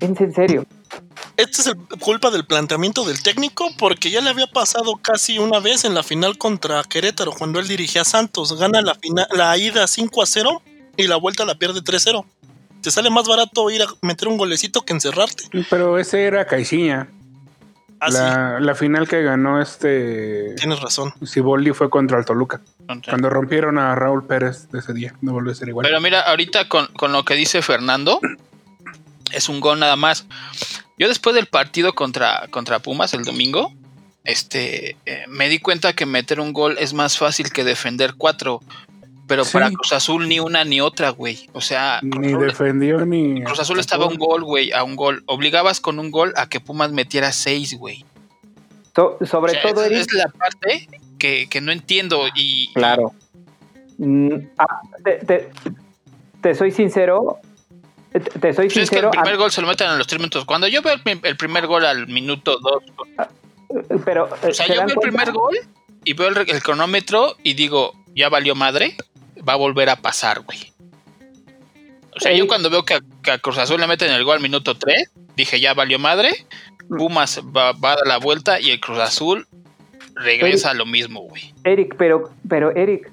[0.00, 0.66] En serio.
[1.36, 5.60] Esta es el, culpa del planteamiento del técnico porque ya le había pasado casi una
[5.60, 8.58] vez en la final contra Querétaro cuando él dirigía a Santos.
[8.58, 10.62] Gana la, final, la ida 5 a 0
[10.96, 12.26] y la vuelta la pierde 3 0.
[12.80, 15.44] Te sale más barato ir a meter un golecito que encerrarte.
[15.68, 17.08] Pero ese era Caixinha.
[18.00, 20.54] Ah, la, final que ganó este.
[20.56, 21.14] Tienes razón.
[21.24, 22.60] Siboldi fue contra el Toluca.
[23.08, 25.14] Cuando rompieron a Raúl Pérez de ese día.
[25.22, 25.86] No volvió a ser igual.
[25.86, 28.20] Pero mira, ahorita con, con lo que dice Fernando,
[29.32, 30.26] es un gol nada más.
[30.98, 33.72] Yo después del partido contra, contra Pumas el domingo,
[34.24, 38.60] este, eh, me di cuenta que meter un gol es más fácil que defender cuatro.
[39.26, 41.48] Pero para Cruz Azul ni una ni otra, güey.
[41.52, 43.42] O sea, ni defendió ni.
[43.42, 45.24] Cruz Azul estaba un gol, güey, a un gol.
[45.26, 48.04] Obligabas con un gol a que Pumas metiera seis, güey.
[48.94, 52.72] sobre todo, es la parte que, no entiendo y.
[52.74, 53.12] Claro.
[53.98, 54.80] Mm, ah,
[56.42, 57.38] te, soy sincero,
[58.40, 59.10] te soy sincero.
[59.12, 60.44] el primer gol se lo meten en los tres minutos.
[60.44, 62.82] Cuando yo veo el, primer gol al minuto dos.
[64.04, 64.28] Pero.
[64.42, 65.56] O sea, yo veo el primer gol
[66.04, 68.96] y veo el, cronómetro y digo, ya valió madre,
[69.46, 70.72] va a volver a pasar, güey.
[72.16, 74.76] O sea, yo cuando veo que a, Cruz Azul le meten el gol al minuto
[74.76, 76.46] 3, dije, ya valió madre,
[76.88, 79.46] Pumas va, va a dar la vuelta y el Cruz Azul
[80.14, 81.52] regresa a lo mismo, güey.
[81.64, 83.10] Eric, pero, pero Eric,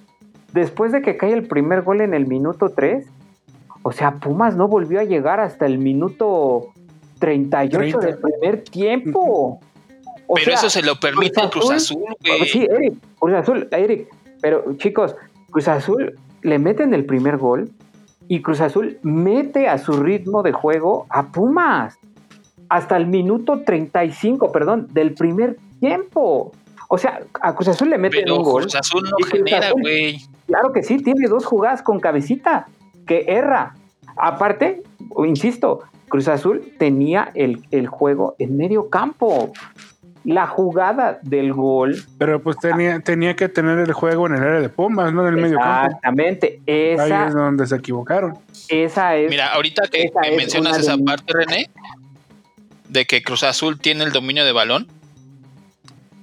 [0.54, 3.06] después de que cae el primer gol en el minuto 3,
[3.84, 6.74] o sea, Pumas no volvió a llegar hasta el minuto
[7.20, 8.00] 38 30.
[8.00, 9.60] del primer tiempo.
[10.28, 12.48] O Pero sea, eso se lo permite el Cruz Azul, güey.
[12.48, 14.08] Sí, Eric, Cruz Azul, Eric.
[14.42, 15.16] Pero chicos,
[15.52, 17.72] Cruz Azul le meten el primer gol
[18.28, 21.98] y Cruz Azul mete a su ritmo de juego a Pumas
[22.70, 26.52] hasta el minuto 35, perdón, del primer tiempo.
[26.90, 28.62] O sea, a Cruz Azul le meten Pero un gol.
[28.64, 30.22] Cruz Azul no genera, güey.
[30.48, 32.68] Claro que sí, tiene dos jugadas con cabecita
[33.06, 33.76] que erra.
[34.16, 34.84] Aparte,
[35.26, 39.52] insisto, Cruz Azul tenía el, el juego en medio campo.
[40.26, 44.62] La jugada del gol, Pero pues tenía, tenía que tener el juego en el área
[44.62, 45.88] de Pumas, no en el medio campo.
[45.88, 48.38] exactamente, Ahí esa, es donde se equivocaron.
[48.70, 51.70] esa es Mira, ahorita que, esa que es mencionas de esa mis- parte, René,
[52.88, 54.88] de que Cruz Azul tiene el dominio de balón,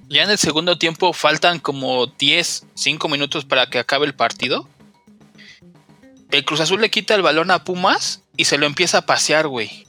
[0.09, 4.67] ya en el segundo tiempo faltan como 10, 5 minutos para que acabe el partido.
[6.31, 9.47] El Cruz Azul le quita el balón a Pumas y se lo empieza a pasear,
[9.49, 9.85] güey.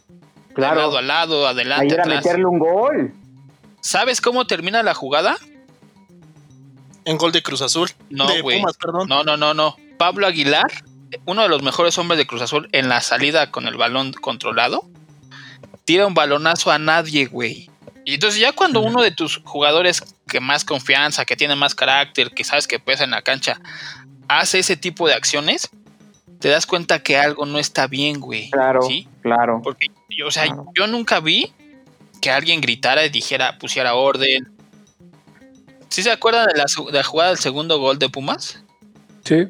[0.50, 2.26] De claro, lado a lado, ahí adelante, era atrás.
[2.26, 3.14] meterle un gol.
[3.82, 5.38] ¿Sabes cómo termina la jugada?
[7.06, 7.90] En gol de Cruz Azul.
[8.10, 8.60] No, de güey.
[8.60, 9.08] Pumas, perdón.
[9.08, 9.76] No, no, no, no.
[9.98, 10.72] Pablo Aguilar,
[11.26, 14.84] uno de los mejores hombres de Cruz Azul en la salida con el balón controlado,
[15.86, 17.70] tira un balonazo a nadie, güey.
[18.06, 22.32] Y entonces ya cuando uno de tus jugadores que más confianza, que tiene más carácter,
[22.32, 23.60] que sabes que pesa en la cancha,
[24.28, 25.70] hace ese tipo de acciones,
[26.40, 28.50] te das cuenta que algo no está bien, güey.
[28.50, 29.08] Claro, ¿Sí?
[29.22, 29.62] claro.
[29.64, 29.88] Porque,
[30.26, 30.66] o sea, Claro.
[30.76, 31.54] yo nunca vi
[32.22, 34.50] que alguien gritara y dijera, pusiera orden.
[35.90, 38.64] ¿Sí se acuerdan de la, su- de la jugada del segundo gol de Pumas?
[39.26, 39.48] Sí.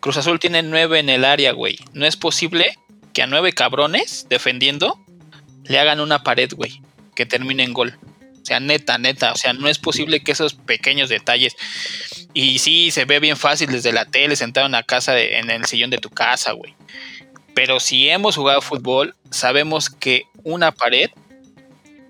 [0.00, 1.78] Cruz Azul tiene nueve en el área, güey.
[1.92, 2.76] No es posible
[3.12, 4.98] que a nueve cabrones defendiendo
[5.64, 6.82] le hagan una pared, güey,
[7.14, 7.96] que termine en gol.
[8.42, 9.30] O sea, neta, neta.
[9.32, 11.54] O sea, no es posible que esos pequeños detalles.
[12.34, 15.48] Y sí, se ve bien fácil desde la tele, sentado en la casa, de- en
[15.50, 16.74] el sillón de tu casa, güey.
[17.54, 21.10] Pero si hemos jugado fútbol, sabemos que una pared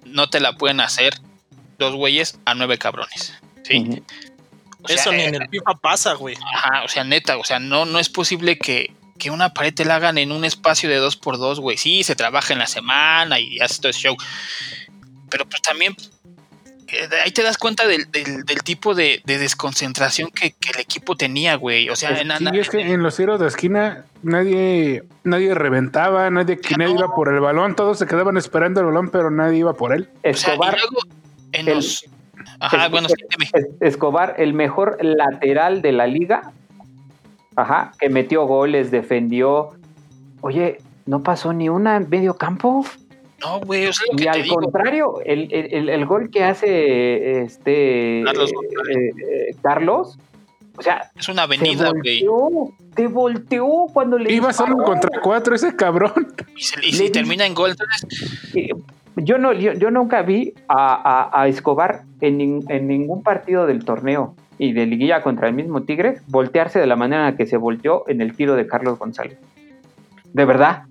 [0.04, 1.14] no te la pueden hacer
[1.78, 3.34] dos güeyes a nueve cabrones.
[3.64, 3.80] ¿Sí?
[3.80, 4.04] Ujú.
[4.82, 6.36] O sea, Eso ni eh, en el FIFA pasa, güey.
[6.54, 9.84] Ajá, o sea, neta, o sea, no, no es posible que, que una pared te
[9.84, 11.76] la hagan en un espacio de dos por dos, güey.
[11.76, 14.16] Sí, se trabaja en la semana y hace todo ese show.
[15.30, 15.96] Pero pues también
[17.24, 21.16] ahí te das cuenta del, del- del tipo de, de desconcentración que, que el equipo
[21.16, 21.88] tenía, güey.
[21.90, 26.28] O sea, en, Sí, ana- es que en los tiros de esquina nadie, nadie reventaba,
[26.30, 27.00] nadie, nadie no.
[27.00, 30.08] iba por el balón, todos se quedaban esperando el balón, pero nadie iba por él.
[30.12, 30.98] o sea, y Escobar, luego
[31.52, 32.04] en el- los...
[32.58, 33.14] Ajá, bueno, sí,
[33.80, 36.50] Escobar, el mejor lateral de la liga,
[37.56, 39.70] ajá, que metió goles, defendió.
[40.40, 42.84] Oye, no pasó ni una en medio campo.
[43.42, 44.54] No, güey, o sea, lo Y que te al digo.
[44.56, 49.14] contrario, el, el- el- el gol que hace este Carlos eh, González.
[49.28, 50.18] eh, Carlos,
[50.76, 52.24] o sea, Es una te avenida, güey.
[52.24, 56.12] volteó, te volteó cuando le Iba solo contra cuatro ese cabrón.
[56.56, 58.54] Y, se- y termina en gol, entonces...
[58.54, 58.68] Eh,
[59.16, 60.94] Yo no, yo, yo nunca vi a,
[61.30, 65.82] a- a Escobar en, en ningún partido del torneo y de liguilla contra el mismo
[65.82, 68.98] Tigres voltearse de la manera en la que se volteó en el tiro de Carlos
[68.98, 69.36] González.
[70.32, 70.84] De verdad.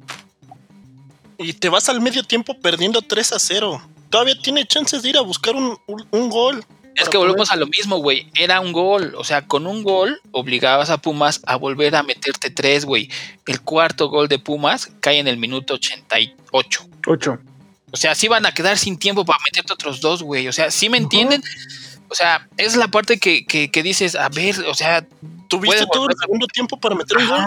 [1.44, 3.82] Y te vas al medio tiempo perdiendo 3 a 0.
[4.10, 6.64] Todavía tiene chances de ir a buscar un, un- un gol.
[6.96, 8.30] Es que volvemos poder- a lo mismo, güey.
[8.36, 9.14] Era un gol.
[9.18, 13.10] O sea, con un gol obligabas a Pumas a volver a meterte tres, güey.
[13.48, 16.88] El cuarto gol de Pumas cae en el minuto 88.
[17.08, 17.40] Ocho.
[17.92, 20.48] O sea, sí van a quedar sin tiempo para meterte otros dos, güey.
[20.48, 21.42] O sea, ¿sí me entienden?
[22.10, 25.06] O sea, es la parte que, que, que dices, a ver, o sea,
[25.48, 27.46] Tuviste todo el segundo tiempo para meter un gol.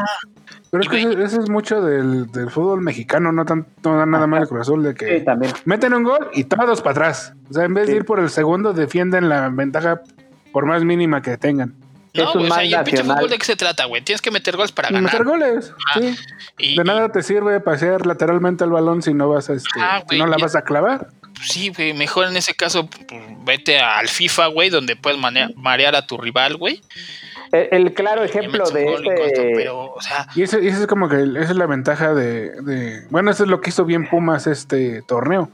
[0.76, 4.26] Pero es que eso, eso es mucho del, del fútbol mexicano, no tanto no nada
[4.26, 5.52] más de Cruz Azul, de que Sí, también.
[5.64, 7.32] meten un gol y todos para atrás.
[7.48, 10.00] O sea, en vez de ir por el segundo, defienden la ventaja
[10.52, 11.74] por más mínima que tengan.
[12.12, 14.02] Es No, un o sea, mal ¿y el pinche fútbol de qué se trata, güey?
[14.02, 15.02] Tienes que meter goles para ganar.
[15.04, 15.72] meter goles.
[15.94, 16.16] Sí.
[16.58, 20.02] Y, De nada te sirve pasear lateralmente el balón si no vas a este, Ajá,
[20.10, 21.08] si no la y- vas a clavar.
[21.42, 25.18] sí, güey, mejor en ese caso, pues, vete al FIFA, güey, donde puedes
[25.56, 26.80] marear a tu rival, güey.
[27.52, 29.52] El, el claro ejemplo de este.
[29.54, 32.50] Pero, o sea, Y ese, y ese es como que esa es la ventaja de,
[32.62, 35.50] de- Bueno, eso es lo que hizo bien Pumas este torneo.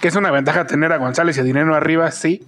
[0.00, 2.42] Que es una ventaja tener a González y a Dinero arriba, sí.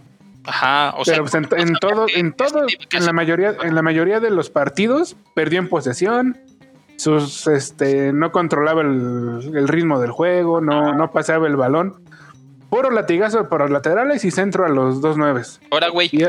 [0.44, 3.82] ajá, o sea, pero pues en, en todo, en todo, en la mayoría, en la
[3.82, 6.38] mayoría de los partidos, perdió en posesión.
[6.96, 11.96] Sus este no controlaba el, el ritmo del juego, no, no paseaba el balón.
[12.70, 15.60] Puro latigazo por los laterales y centro a los dos nueves.
[15.70, 16.24] ahora, güey, Y,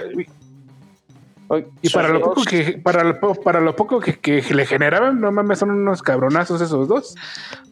[1.82, 5.32] y- para lo poco que, para lo, para lo poco que, que le generaban, no
[5.32, 7.16] mames, son unos cabronazos esos dos.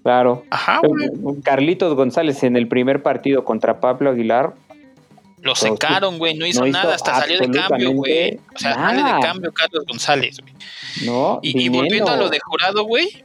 [0.03, 0.43] Claro.
[0.49, 1.09] Ajá, Eh,
[1.43, 4.53] Carlitos González en el primer partido contra Pablo Aguilar.
[5.41, 8.39] Lo secaron, güey, no hizo no hizo nada, hasta salió de cambio, güey.
[8.55, 10.53] O sea, sale de cambio Carlos González, güey.
[11.05, 13.23] No, Y, y volviendo a lo de jurado, güey,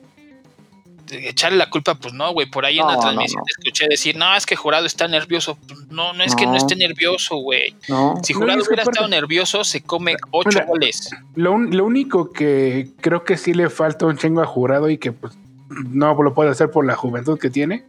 [1.12, 2.50] echarle la culpa, pues no, güey.
[2.50, 3.44] Por ahí en la transmisión no.
[3.44, 5.58] te escuché decir, no, es que jurado está nervioso.
[5.90, 7.74] No, no es que no esté nervioso, güey.
[7.88, 8.14] No.
[8.22, 11.10] Si jurado es que hubiera estado nervioso, se come ocho Mira, goles.
[11.34, 15.12] Lo, lo único que creo que sí le falta un chingo a jurado y que
[15.12, 15.36] pues
[15.70, 17.84] no lo puede hacer por la juventud que tiene,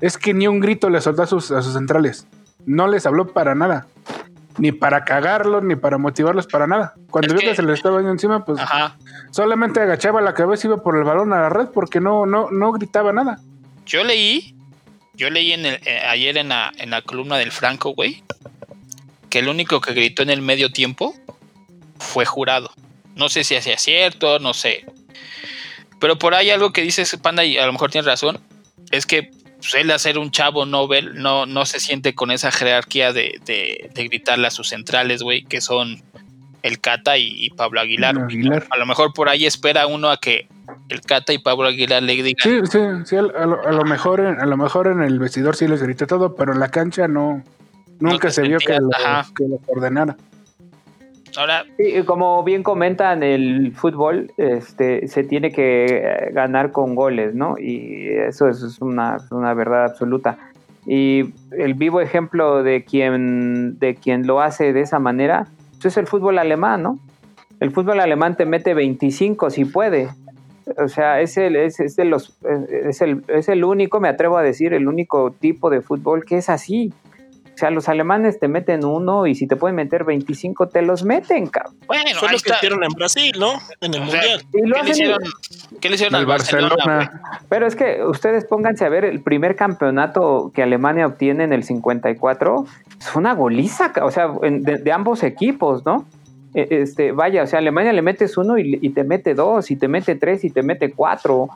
[0.00, 2.26] es que ni un grito le soltó a sus, a sus centrales.
[2.64, 3.86] No les habló para nada.
[4.58, 6.94] Ni para cagarlos, ni para motivarlos para nada.
[7.10, 8.96] Cuando vio que, se le estaba yendo encima, pues Ajá.
[9.30, 12.50] solamente agachaba la cabeza y iba por el balón a la red porque no, no,
[12.50, 13.38] no gritaba nada.
[13.84, 14.54] Yo leí,
[15.14, 18.24] yo leí en el, eh, ayer en la, en la columna del Franco, güey,
[19.28, 21.14] que el único que gritó en el medio tiempo
[21.98, 22.70] fue jurado.
[23.14, 24.84] No sé si hacía cierto, no sé.
[26.00, 28.38] Pero por ahí algo que dice ese panda, y a lo mejor tiene razón,
[28.90, 32.50] es que pues, él a ser un chavo Nobel no, no se siente con esa
[32.50, 36.02] jerarquía de, de, de gritarle a sus centrales, güey, que son
[36.62, 38.16] el Cata y, y Pablo Aguilar.
[38.70, 40.48] A lo mejor por ahí espera uno a que
[40.88, 44.20] el Cata y Pablo Aguilar le digan, Sí, sí, sí, a lo, a lo mejor
[44.20, 47.08] en, a lo mejor en el vestidor sí les grité todo, pero en la cancha
[47.08, 47.42] no.
[47.98, 48.90] Nunca se vio que lo,
[49.34, 50.16] que lo ordenara.
[51.76, 57.56] Sí, como bien comentan, el fútbol este, se tiene que eh, ganar con goles, ¿no?
[57.58, 59.18] Y eso es una,
[59.54, 60.38] verdad absoluta.
[60.86, 65.48] Y el vivo ejemplo de quien, de quien lo hace de esa manera
[65.86, 66.98] pues es el fútbol alemán, ¿no?
[67.60, 70.08] El fútbol alemán te mete 25 si puede.
[70.78, 72.36] O sea, es el, es, es de los,
[72.68, 76.38] es, el, es el único, me atrevo a decir, el único tipo de fútbol que
[76.38, 76.92] es así.
[77.56, 81.04] O sea, los alemanes te meten uno y si te pueden meter 25 te los
[81.04, 81.74] meten, cabrón.
[81.86, 83.54] Bueno, Fue lo que hicieron en Brasil, ¿no?
[83.80, 84.44] En el O sea, Mundial.
[84.52, 85.18] Y lo ¿Qué le hicieron,
[85.80, 87.22] qué le hicieron al El Barcelona?
[87.48, 91.64] Pero es que ustedes pónganse a ver el primer campeonato que Alemania obtiene en el
[91.64, 92.66] 54.
[93.00, 96.04] Es una goliza, o sea, en- de, de ambos equipos, ¿no?
[96.54, 99.76] E- Este, vaya, o sea, Alemania le metes uno y, y te mete dos, y
[99.76, 101.48] te mete tres, y te mete cuatro.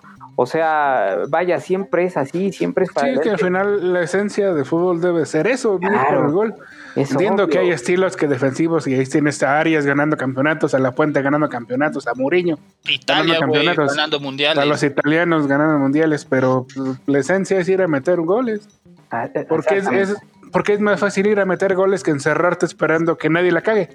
[0.43, 4.01] O sea, vaya, siempre es así, siempre es para Sí, es que al final la
[4.01, 6.17] esencia del fútbol debe ser eso, Claro.
[6.17, 6.55] por el gol.
[6.97, 7.53] Es Entiendo obvio.
[7.53, 11.21] que hay estilos que defensivos y ahí tienes a Arias ganando campeonatos, a La Puente
[11.21, 12.57] ganando campeonatos, a Muriño,
[12.89, 13.91] Italia, ganando campeonatos.
[13.95, 14.83] ganando a los mundiales.
[14.83, 16.67] italianos ganando mundiales, pero
[17.07, 18.67] la esencia es ir a meter goles.
[19.11, 20.17] Ah, eh, Porque es,
[20.53, 23.91] porque es más fácil ir a meter goles que encerrarte esperando que nadie la cague.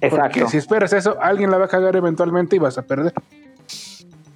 [0.00, 0.48] Porque Exacto.
[0.48, 3.12] si esperas eso, alguien la va a cagar eventualmente y vas a perder.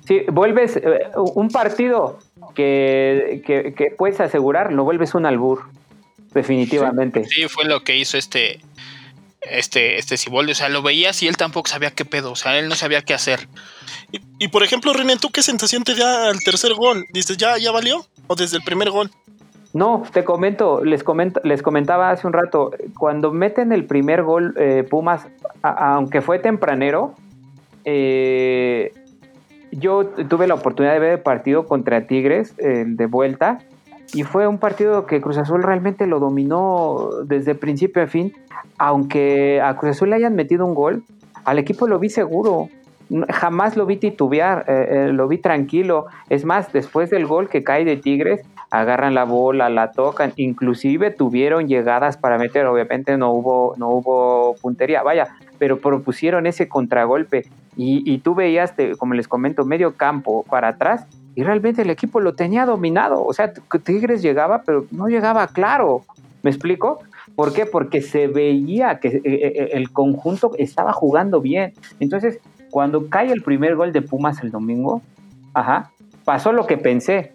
[0.07, 0.83] Sí, vuelves eh,
[1.17, 2.19] un partido
[2.55, 5.63] que, que, que puedes asegurar, lo vuelves un albur,
[6.35, 7.25] definitivamente.
[7.25, 8.61] Sí, fue lo que hizo este
[9.41, 12.59] este este Siboldi, o sea, lo veías y él tampoco sabía qué pedo, o sea,
[12.59, 13.49] él no sabía qué hacer.
[14.13, 17.05] Y, y, por ejemplo, René, ¿tú qué sensación te da al tercer gol?
[17.13, 18.05] ¿Dices, ya, ya valió?
[18.27, 19.11] ¿O desde el primer gol?
[19.73, 24.55] No, te comento, les comento, les comentaba hace un rato, cuando meten el primer gol
[24.59, 25.27] eh, Pumas,
[25.63, 27.15] a- aunque fue tempranero,
[27.85, 28.93] eh,
[29.73, 33.59] yo tuve la oportunidad de ver el partido contra Tigres, de vuelta,
[34.15, 38.33] y fue un partido que Cruz Azul realmente lo dominó desde principio a fin,
[38.79, 41.03] aunque a Cruz Azul le hayan metido un gol,
[41.45, 42.69] al equipo lo vi seguro,
[43.31, 47.65] jamás lo vi titubear, eh, eh, lo vi tranquilo, es más, después del gol que
[47.65, 53.33] cae de Tigres, agarran la bola, la tocan, inclusive tuvieron llegadas para meter, obviamente no
[53.33, 57.47] hubo, no hubo puntería, vaya, pero propusieron ese contragolpe
[57.77, 61.91] y, y tú veías, te- como les comento, medio campo para atrás y realmente el
[61.91, 63.53] equipo lo tenía dominado, o sea,
[63.85, 66.03] Tigres llegaba, pero no llegaba claro,
[66.43, 67.01] ¿me explico?
[67.35, 67.65] ¿Por qué?
[67.65, 71.73] Porque se veía que eh, eh, el conjunto estaba jugando bien.
[72.01, 75.01] Entonces, cuando cae el primer gol de Pumas el domingo,
[75.55, 75.91] ajá,
[76.25, 77.33] pasó lo que pensé.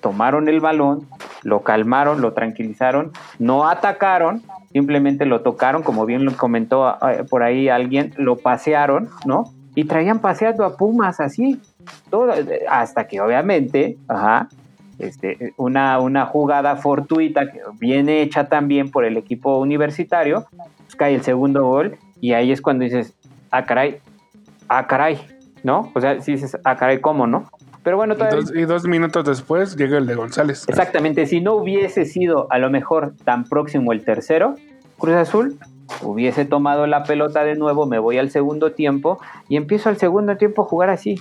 [0.00, 1.06] Tomaron el balón,
[1.42, 7.42] lo calmaron, lo tranquilizaron, no atacaron, simplemente lo tocaron, como bien lo comentó eh, por
[7.42, 9.44] ahí alguien, lo pasearon, ¿no?
[9.78, 11.60] Y traían paseando a Pumas así,
[12.10, 12.34] todo,
[12.68, 14.48] hasta que obviamente, ajá,
[14.98, 20.46] este, una, una jugada fortuita, que viene hecha también por el equipo universitario,
[20.78, 23.14] pues cae el segundo gol y ahí es cuando dices,
[23.52, 23.98] ah, caray,
[24.68, 25.20] ah, caray,
[25.62, 25.92] ¿no?
[25.94, 27.48] O sea, si dices, ah, caray, ¿cómo, no?
[27.84, 28.40] Pero bueno, Y todavía...
[28.40, 30.64] dos, y dos minutos después llega el de González.
[30.68, 34.56] Exactamente, si no hubiese sido a lo mejor tan próximo el tercero,
[34.98, 35.56] Cruz Azul
[36.02, 39.18] hubiese tomado la pelota de nuevo, me voy al segundo tiempo
[39.48, 41.20] y empiezo al segundo tiempo a jugar así,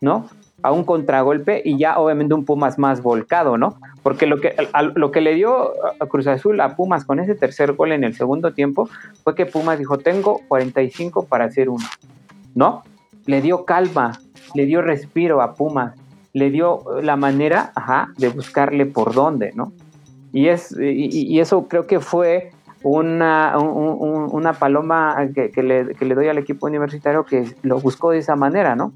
[0.00, 0.28] ¿no?
[0.62, 3.76] A un contragolpe y ya obviamente un Pumas más volcado, ¿no?
[4.02, 4.54] Porque lo que,
[4.94, 8.14] lo que le dio a Cruz Azul a Pumas con ese tercer gol en el
[8.14, 8.88] segundo tiempo
[9.24, 11.84] fue que Pumas dijo, tengo 45 para hacer uno,
[12.54, 12.84] ¿no?
[13.26, 14.20] Le dio calma,
[14.54, 15.94] le dio respiro a Pumas,
[16.32, 19.72] le dio la manera ajá, de buscarle por dónde, ¿no?
[20.32, 22.52] Y, es, y, eso creo que fue
[22.82, 28.18] una, una paloma que, le, que le doy al equipo universitario que lo buscó de
[28.18, 28.92] esa manera, ¿no?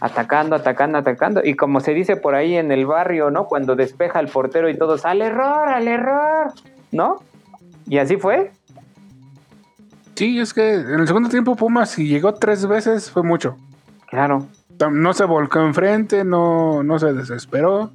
[0.00, 1.40] atacando, atacando, atacando.
[1.44, 3.44] Y como se dice por ahí en el barrio, ¿no?
[3.46, 6.52] Cuando despeja el portero y todos, al error, al error,
[6.90, 7.16] ¿no?
[7.86, 8.52] Y así fue.
[10.14, 13.56] Sí, es que en el segundo tiempo Pumas, si llegó tres veces, fue mucho.
[14.08, 14.46] Claro.
[14.90, 17.90] No se volcó enfrente, no, no se desesperó.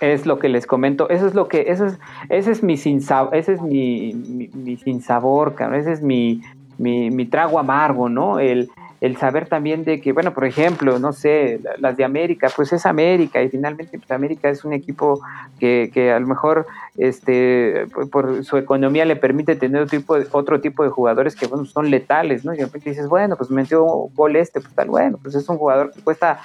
[0.00, 2.98] Es lo que les comento, eso es lo que, eso es, ese es mi sin
[3.32, 4.14] ese es mi,
[4.54, 6.40] mi, sin sabor, ese es mi,
[6.78, 8.38] mi, mi trago amargo, ¿no?
[8.38, 8.70] El,
[9.00, 12.84] el saber también de que, bueno, por ejemplo, no sé, las de América, pues es
[12.84, 15.20] América y finalmente pues América es un equipo
[15.60, 20.26] que, que a lo mejor este, por, su economía le permite tener otro tipo, de,
[20.32, 22.54] otro tipo de jugadores que bueno, son letales, ¿no?
[22.54, 25.58] Y de repente dices, bueno, pues metió gol este, pues tal, bueno, pues es un
[25.58, 26.40] jugador que cuesta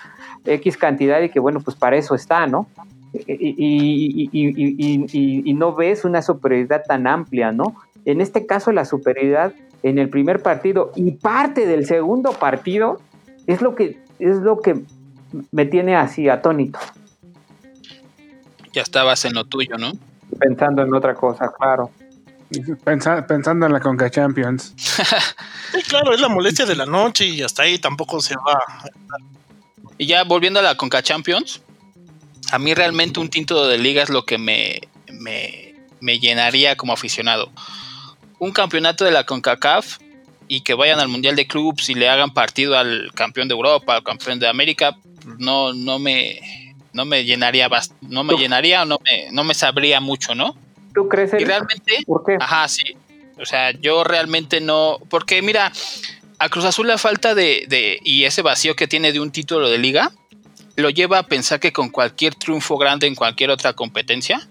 [0.45, 2.67] X cantidad y que bueno, pues para eso está, ¿no?
[3.14, 7.76] Y, y, y, y no ves una superioridad tan amplia, ¿no?
[8.05, 9.53] En este caso la superioridad
[9.84, 12.99] en el primer partido y parte del segundo partido
[13.47, 14.82] es lo que es lo que
[15.51, 16.80] me tiene así atónito.
[18.72, 19.91] Ya estabas en lo tuyo, ¿no?
[20.39, 21.91] Pensando en otra cosa, claro.
[22.84, 24.74] pensando en la Conca Champions.
[24.78, 28.59] sí, claro, es la molestia de la noche y hasta ahí tampoco se va.
[29.97, 31.61] Y ya volviendo a la Conca Champions,
[32.51, 34.81] a mí realmente un título de liga es lo que me,
[35.11, 37.51] me, me llenaría como aficionado
[38.43, 39.99] un campeonato de la CONCACAF
[40.49, 43.95] y que vayan al Mundial de Clubs y le hagan partido al campeón de Europa,
[43.95, 44.97] al campeón de América,
[45.39, 46.41] no, no me
[46.91, 47.69] no me llenaría
[48.01, 50.55] no me llenaría o no me, no me sabría mucho, ¿no?
[50.93, 51.33] ¿Tú crees?
[51.33, 52.37] Y realmente, ¿Por qué?
[52.39, 52.95] Ajá, sí.
[53.39, 55.71] O sea, yo realmente no, porque mira,
[56.37, 59.69] a Cruz Azul la falta de, de y ese vacío que tiene de un título
[59.69, 60.11] de liga
[60.76, 64.47] lo lleva a pensar que con cualquier triunfo grande en cualquier otra competencia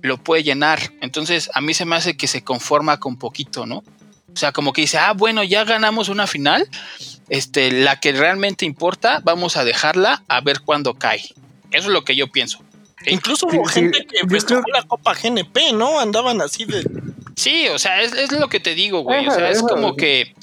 [0.00, 0.92] lo puede llenar.
[1.00, 3.78] Entonces, a mí se me hace que se conforma con poquito, ¿no?
[3.78, 6.68] O sea, como que dice, ah, bueno, ya ganamos una final,
[7.28, 11.22] este, la que realmente importa, vamos a dejarla a ver cuándo cae.
[11.70, 12.58] Eso es lo que yo pienso.
[13.06, 16.00] Incluso hubo gente que festejó la Copa GNP, ¿no?
[16.00, 16.84] Andaban así de...
[17.36, 19.26] Sí, o sea, es, es lo que te digo, güey.
[19.26, 20.34] O sea, es como que,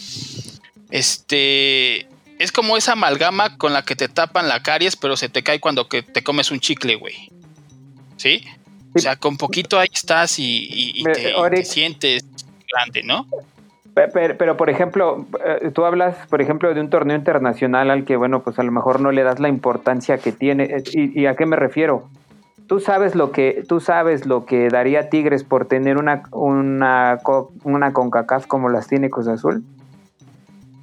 [0.90, 2.08] este,
[2.40, 5.60] es como esa amalgama con la que te tapan la caries, pero se te cae
[5.60, 7.30] cuando que te comes un chicle, güey.
[8.16, 8.44] ¿Sí?
[8.96, 12.26] O sea, con poquito ahí estás y, te, sientes
[12.72, 13.28] grande, ¿no?
[13.94, 18.42] Pero, por ejemplo, eh, tú hablas, por ejemplo, de un torneo internacional al que, bueno,
[18.42, 20.64] pues a lo mejor no le das la importancia que tiene.
[20.64, 22.08] Eh, ¿Y, a qué me refiero?
[22.68, 27.20] Tú sabes lo que, tú sabes lo que daría Tigres por tener una, una,
[27.64, 29.64] una CONCACAF como las tiene Cruz Azul.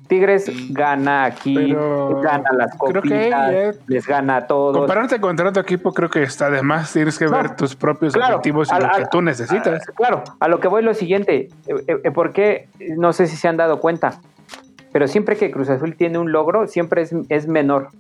[0.09, 4.77] Tigres gana aquí, gana las copitas, les gana a todos.
[4.77, 6.93] Compararte contra otro equipo creo que está de más.
[6.93, 9.85] Tienes que ver tus propios objetivos y lo que tú necesitas.
[9.95, 11.49] claro, a lo que voy lo siguiente.
[11.67, 12.69] Eh, eh, ¿Por qué?
[12.97, 14.21] No sé si se han dado cuenta.
[14.93, 17.91] Pero siempre que Cruz Azul tiene un logro, siempre es, es menor.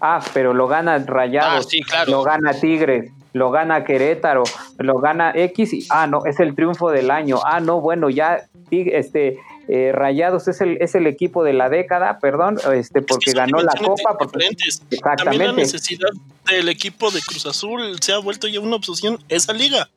[0.00, 4.44] Ah, pero lo gana Rayados, ah, lo gana Tigres, lo gana Querétaro,
[4.78, 7.38] lo gana X y ah, no, es el triunfo del año.
[7.44, 9.38] Ah, no, bueno, ya este
[9.72, 13.72] eh, Rayados es el, es el equipo de la década, perdón, este, porque ganó la
[13.72, 14.18] Copa.
[14.18, 15.24] Porque, exactamente.
[15.24, 16.08] También la necesidad
[16.50, 19.88] del equipo de Cruz Azul se ha vuelto ya una obsesión esa liga.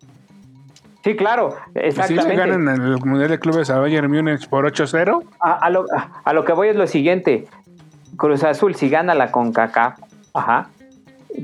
[1.04, 2.30] Sí, claro, exactamente.
[2.30, 5.24] Si ganan el Mundial de Clubes a Bayern Múnich por 8-0.
[5.40, 5.86] A, lo,
[6.24, 7.48] a, lo, que voy es lo siguiente.
[8.16, 9.98] Cruz Azul, si gana la CONCACAF,
[10.36, 10.70] ajá,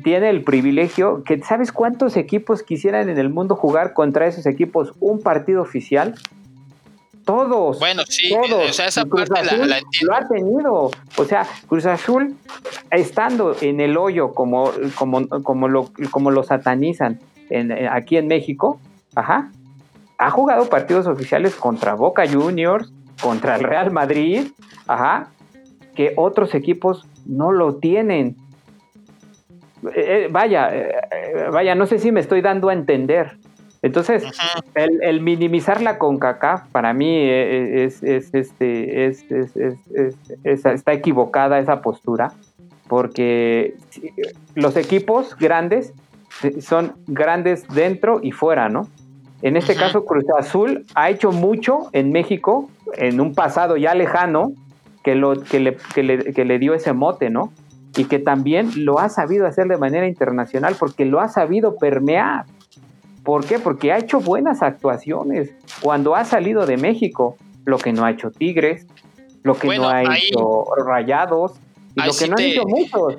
[0.03, 4.93] tiene el privilegio que, ¿sabes cuántos equipos quisieran en el mundo jugar contra esos equipos
[4.99, 6.13] un partido oficial?
[7.29, 7.77] Todos.
[7.77, 8.71] Bueno, sí, todos.
[8.71, 9.85] o sea, esa parte la, entiendo.
[10.01, 10.91] Lo ha tenido.
[11.15, 12.35] O sea, Cruz Azul,
[12.89, 17.19] estando en el hoyo como, como, como, lo, como lo satanizan
[17.51, 18.79] en, aquí en México,
[19.13, 19.51] ajá,
[20.17, 24.47] ha jugado partidos oficiales contra Boca Juniors, contra el Real Madrid,
[24.87, 25.27] ajá,
[25.93, 28.37] que otros equipos no lo tienen.
[29.93, 30.95] Eh, eh, vaya, eh,
[31.51, 33.37] vaya, no sé si me estoy dando a entender.
[33.81, 34.23] Entonces,
[34.75, 39.25] el, minimizar la CONCACAF para mí e, e, es, este, es,
[40.43, 42.33] está equivocada esa postura,
[42.87, 43.75] porque
[44.55, 45.93] los equipos grandes
[46.59, 48.87] son grandes dentro y fuera, ¿no?
[49.41, 54.51] En este caso, Cruz Azul ha hecho mucho en México, en un pasado ya lejano,
[55.03, 57.53] que, lo, que, le, que, le, que le dio ese mote, ¿no?
[57.97, 62.45] y que también lo ha sabido hacer de manera internacional porque lo ha sabido permear.
[63.29, 63.59] ¿Por qué?
[63.59, 65.51] Porque ha hecho buenas actuaciones
[65.81, 68.87] cuando ha salido de México, lo que no ha hecho Tigres,
[69.43, 71.51] lo que no ha hecho Rayados
[71.95, 73.17] y lo que no ha hecho muchos.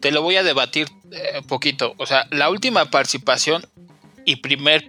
[0.00, 1.94] Te lo voy a debatir un eh, poquito.
[1.96, 3.64] O sea, la última participación
[4.26, 4.86] y primer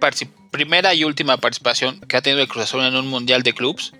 [0.50, 3.94] primera y última participación que ha tenido el Cruz Azul en un mundial de clubs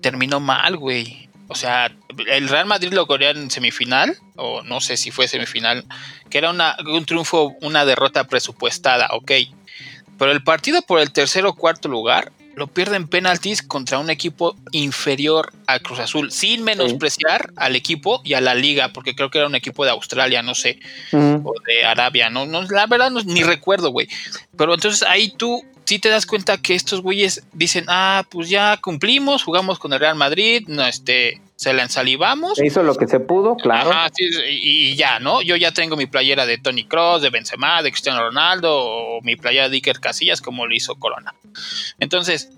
[0.00, 1.28] terminó mal, güey.
[1.46, 1.94] O sea,
[2.26, 5.84] el Real Madrid lo corrió en semifinal, o no sé si fue semifinal,
[6.30, 9.30] que era una, un triunfo, una derrota presupuestada, ok.
[10.18, 14.56] Pero el partido por el tercer o cuarto lugar lo pierden penaltis contra un equipo
[14.72, 19.38] inferior al Cruz Azul, sin menospreciar al equipo y a la liga, porque creo que
[19.38, 20.80] era un equipo de Australia, no sé,
[21.12, 24.08] o de Arabia, no, no la verdad no, ni recuerdo, güey.
[24.56, 28.76] Pero entonces ahí tú sí te das cuenta que estos güeyes dicen, ah, pues ya
[28.76, 32.62] cumplimos, jugamos con el Real Madrid, no, este, se la ensalivamos.
[32.62, 33.90] hizo lo que se pudo, claro.
[34.48, 35.42] y, ya, ¿no?
[35.42, 39.34] Yo ya tengo mi playera de Tony Cross, de Benzema, de Cristiano Ronaldo, o mi
[39.34, 41.34] playera de Iker Casillas, como lo hizo Corona.
[41.98, 42.52] Entonces,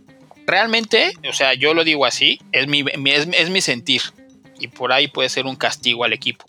[0.46, 4.02] realmente, o sea, yo lo digo así, es mi, es mi sentir.
[4.58, 6.44] Y por ahí puede ser un castigo al equipo.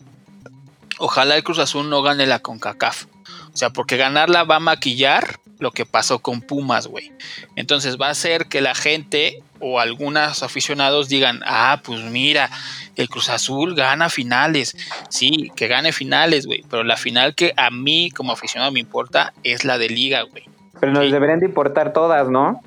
[0.97, 3.06] Ojalá el Cruz Azul no gane la CONCACAF.
[3.54, 7.14] O sea, porque ganarla va a maquillar lo que pasó con Pumas, güey.
[7.56, 12.49] Entonces va a hacer que la gente o algunos aficionados digan, ah, pues mira,
[12.95, 14.76] el Cruz Azul gana finales.
[15.09, 16.64] Sí, que gane finales, güey.
[16.70, 20.43] Pero la final que a mí como aficionado me importa es la de liga, güey.
[20.80, 22.62] Pero nos deberían de importar todas, ¿no?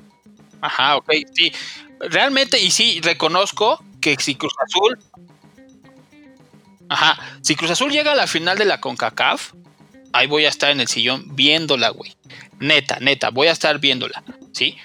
[0.61, 1.51] Ajá, ok, sí.
[1.99, 4.97] Realmente, y sí, reconozco que si Cruz Azul...
[6.87, 9.53] Ajá, si Cruz Azul llega a la final de la CONCACAF,
[10.13, 12.15] ahí voy a estar en el sillón viéndola, güey.
[12.59, 14.23] Neta, neta, voy a estar viéndola,
[14.53, 14.77] ¿sí?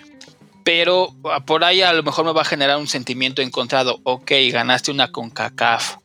[0.65, 4.01] Pero ah, por ahí a lo mejor me va a generar un sentimiento encontrado.
[4.05, 5.97] Ok, ganaste una con CACAF.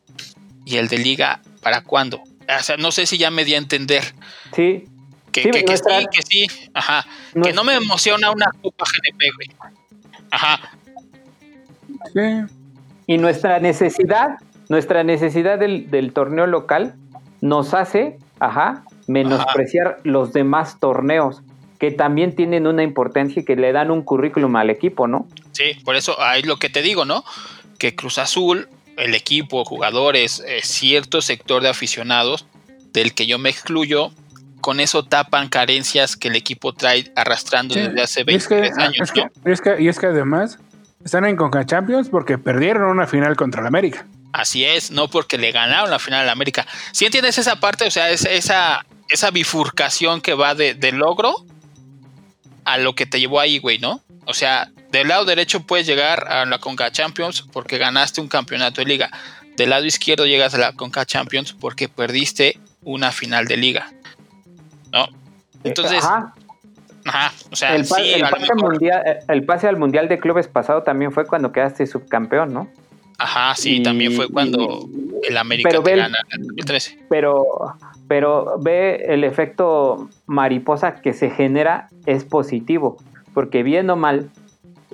[0.64, 2.18] ¿Y el de liga para cuándo?
[2.18, 4.02] O sea, no sé si ya me di a entender.
[4.54, 4.84] Sí.
[5.32, 6.46] Que sí, que, sí, que sí.
[6.72, 7.06] Ajá.
[7.42, 9.72] que no me emociona una Copa GNP, güey.
[10.30, 10.60] Ajá.
[12.14, 12.54] Sí.
[13.06, 14.38] Y nuestra necesidad,
[14.68, 16.94] nuestra necesidad del, del torneo local
[17.40, 21.42] nos hace, ajá, menospreciar los demás torneos
[21.78, 25.26] que también tienen una importancia y que le dan un currículum al equipo, ¿no?
[25.52, 27.24] Sí, por eso ahí lo que te digo, ¿no?
[27.78, 32.46] Que Cruz Azul, el equipo, jugadores, eh, cierto sector de aficionados,
[32.92, 34.10] del que yo me excluyo,
[34.60, 39.12] con eso tapan carencias que el equipo trae arrastrando desde hace 23 ah, años.
[39.78, 40.58] y es que además
[41.04, 44.06] están en Conca Champions porque perdieron una final contra el América.
[44.32, 46.66] Así es, no porque le ganaron la final al América.
[46.92, 51.44] Si entiendes esa parte, o sea, esa, esa bifurcación que va de, logro
[52.66, 54.02] a lo que te llevó ahí, güey, ¿no?
[54.26, 58.80] O sea, del lado derecho puedes llegar a la Conca Champions porque ganaste un campeonato
[58.80, 59.08] de liga.
[59.56, 63.92] Del lado izquierdo llegas a la Conca Champions porque perdiste una final de liga.
[64.92, 65.08] ¿No?
[65.62, 66.04] Entonces.
[66.04, 67.32] Ajá.
[67.52, 71.52] o sea, el, pase mundial, el pase al Mundial de Clubes pasado también fue cuando
[71.52, 72.68] quedaste subcampeón, ¿no?
[73.18, 74.88] Ajá, sí, también fue cuando
[75.22, 77.06] el América pero gana el 2013.
[77.08, 77.46] Pero,
[78.08, 82.98] pero ve el efecto mariposa que se genera es positivo,
[83.32, 84.30] porque bien o mal.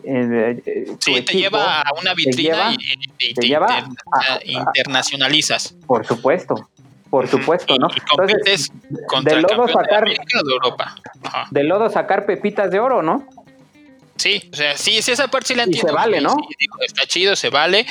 [0.05, 3.47] Eh, sí, te lleva a una vitrina y, te,
[4.45, 5.77] internacionalizas.
[5.87, 6.69] Por supuesto,
[7.11, 7.89] por supuesto, ¿no?
[7.95, 8.73] Y, compites
[9.07, 10.17] contra el lodo sacar, de,
[10.51, 10.97] Europa.
[11.51, 13.29] De lodo sacar pepitas de oro, ¿no?
[14.23, 15.89] Sí, o sea, sí, sí, esa parte sí la entiendo.
[15.89, 16.37] se vale, ¿no?
[16.87, 17.87] está chido, se vale.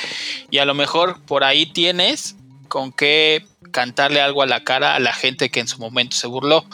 [0.50, 2.36] Y a lo mejor por ahí tienes
[2.68, 6.26] con qué cantarle algo a la cara a la gente que en su momento se
[6.26, 6.64] burló.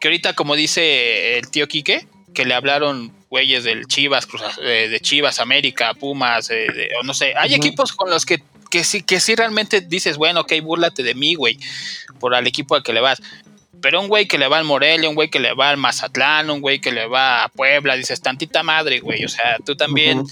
[0.00, 4.26] Que ahorita, como dice el tío Quique, que le hablaron güeyes del Chivas,
[4.62, 6.66] eh, de Chivas, América, Pumas, eh,
[7.00, 10.40] o no sé, hay equipos con los que, que, sí, que sí realmente dices, bueno,
[10.40, 11.56] ok, búrlate de mí, güey,
[12.18, 13.22] por al equipo al que le vas.
[13.80, 16.50] Pero un güey que le va al Morelia, un güey que le va al Mazatlán,
[16.50, 19.24] un güey que le va a Puebla, dices, tantita madre, güey.
[19.24, 20.24] O sea, tú también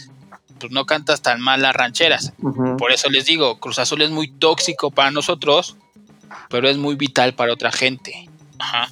[0.58, 2.32] pues, no cantas tan mal las rancheras.
[2.78, 5.76] Por eso les digo, Cruz Azul es muy tóxico para nosotros,
[6.48, 8.28] pero es muy vital para otra gente.
[8.58, 8.88] Ajá.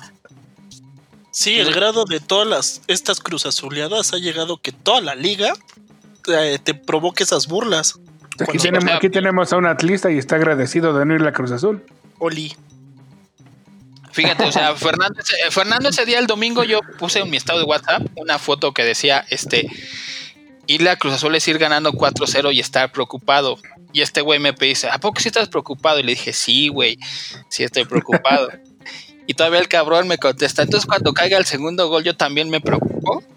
[1.30, 5.52] Sí, el grado de todas las, estas Cruz Azuleadas ha llegado que toda la liga
[6.28, 7.98] eh, te, provoque esas burlas.
[8.38, 11.32] Aquí tenemos, aquí tenemos, a un atlista y está agradecido de no ir a la
[11.32, 11.82] Cruz Azul.
[12.18, 12.54] Oli.
[14.14, 17.64] Fíjate, o sea, Fernando, Fernando ese día el domingo yo puse en mi estado de
[17.64, 19.68] WhatsApp una foto que decía, este,
[20.68, 23.58] ir a Cruz Azul es ir ganando 4-0 y estar preocupado.
[23.92, 25.98] Y este güey me dice, ¿a poco sí estás preocupado?
[25.98, 26.96] Y le dije, sí, güey,
[27.48, 28.50] sí estoy preocupado.
[29.26, 32.60] y todavía el cabrón me contesta, entonces cuando caiga el segundo gol yo también me
[32.60, 33.22] preocupo.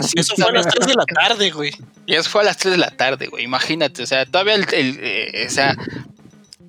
[0.00, 1.70] Sí, eso fue a las 3 de la tarde, güey.
[2.06, 3.44] Y eso fue a las 3 de la tarde, güey.
[3.44, 5.76] Imagínate, o sea, todavía el, el eh, o sea,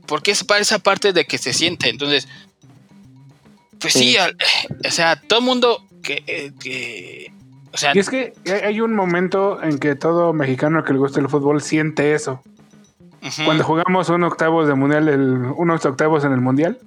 [0.05, 1.89] porque es para esa parte de que se siente.
[1.89, 2.27] Entonces,
[3.83, 7.31] pues sí, o sea, todo el mundo que, eh, que
[7.71, 11.19] o sea, y es que hay un momento en que todo mexicano que le gusta
[11.19, 12.41] el fútbol siente eso.
[13.45, 15.21] Cuando jugamos un octavos de mundial, el,
[15.55, 16.77] unos octavos en el mundial,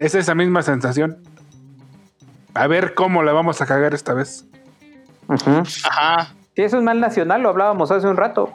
[0.00, 1.18] es esa misma sensación.
[2.54, 4.44] A ver cómo la vamos a cagar esta vez.
[5.28, 6.34] Ajá.
[6.56, 8.52] Sí, eso es mal nacional, lo hablábamos hace un rato.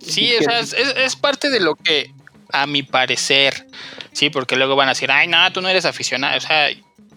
[0.00, 2.12] Sí, o sea, es, parte de lo que,
[2.52, 3.66] a mi parecer,
[4.14, 6.38] sí, porque luego van a decir, ay, no, tú no eres aficionado.
[6.38, 6.68] O sea,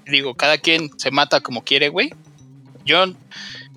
[0.05, 2.13] digo, cada quien se mata como quiere, güey.
[2.83, 3.05] Yo,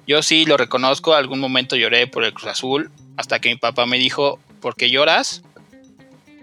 [0.07, 3.87] yo sí lo reconozco, algún momento lloré por el Cruz Azul, hasta que mi papá
[3.87, 5.43] me dijo, ¿por qué lloras?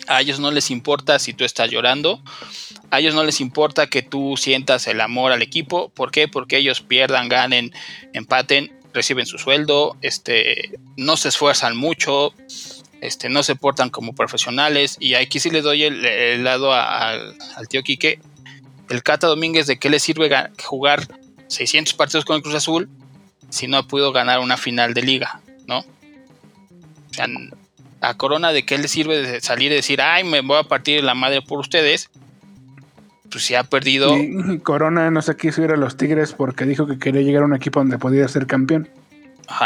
[0.07, 2.21] A ellos no les importa si tú estás llorando.
[2.91, 5.89] A ellos no les importa que tú sientas el amor al equipo.
[5.89, 6.29] ¿Por qué?
[6.29, 7.73] Porque ellos pierdan, ganen,
[8.13, 12.33] empaten, reciben su sueldo, este, no se esfuerzan mucho,
[13.01, 14.97] este, no se portan como profesionales.
[14.99, 18.19] Y aquí sí le doy el, lado al tío Quique.
[18.89, 20.31] El Cata Domínguez, ¿de qué le sirve
[20.63, 21.07] jugar
[21.47, 22.89] 600 partidos con el Cruz Azul
[23.49, 25.41] si no ha podido ganar una final de liga?
[25.67, 25.79] ¿No?
[25.79, 27.27] O sea,
[28.01, 31.03] a Corona de qué le sirve de salir y decir, ay, me voy a partir
[31.03, 32.09] la madre por ustedes.
[33.29, 34.15] Pues si ha perdido.
[34.63, 37.55] Corona no se quiso ir a los Tigres porque dijo que quería llegar a un
[37.55, 38.87] equipo donde podía ser campeón.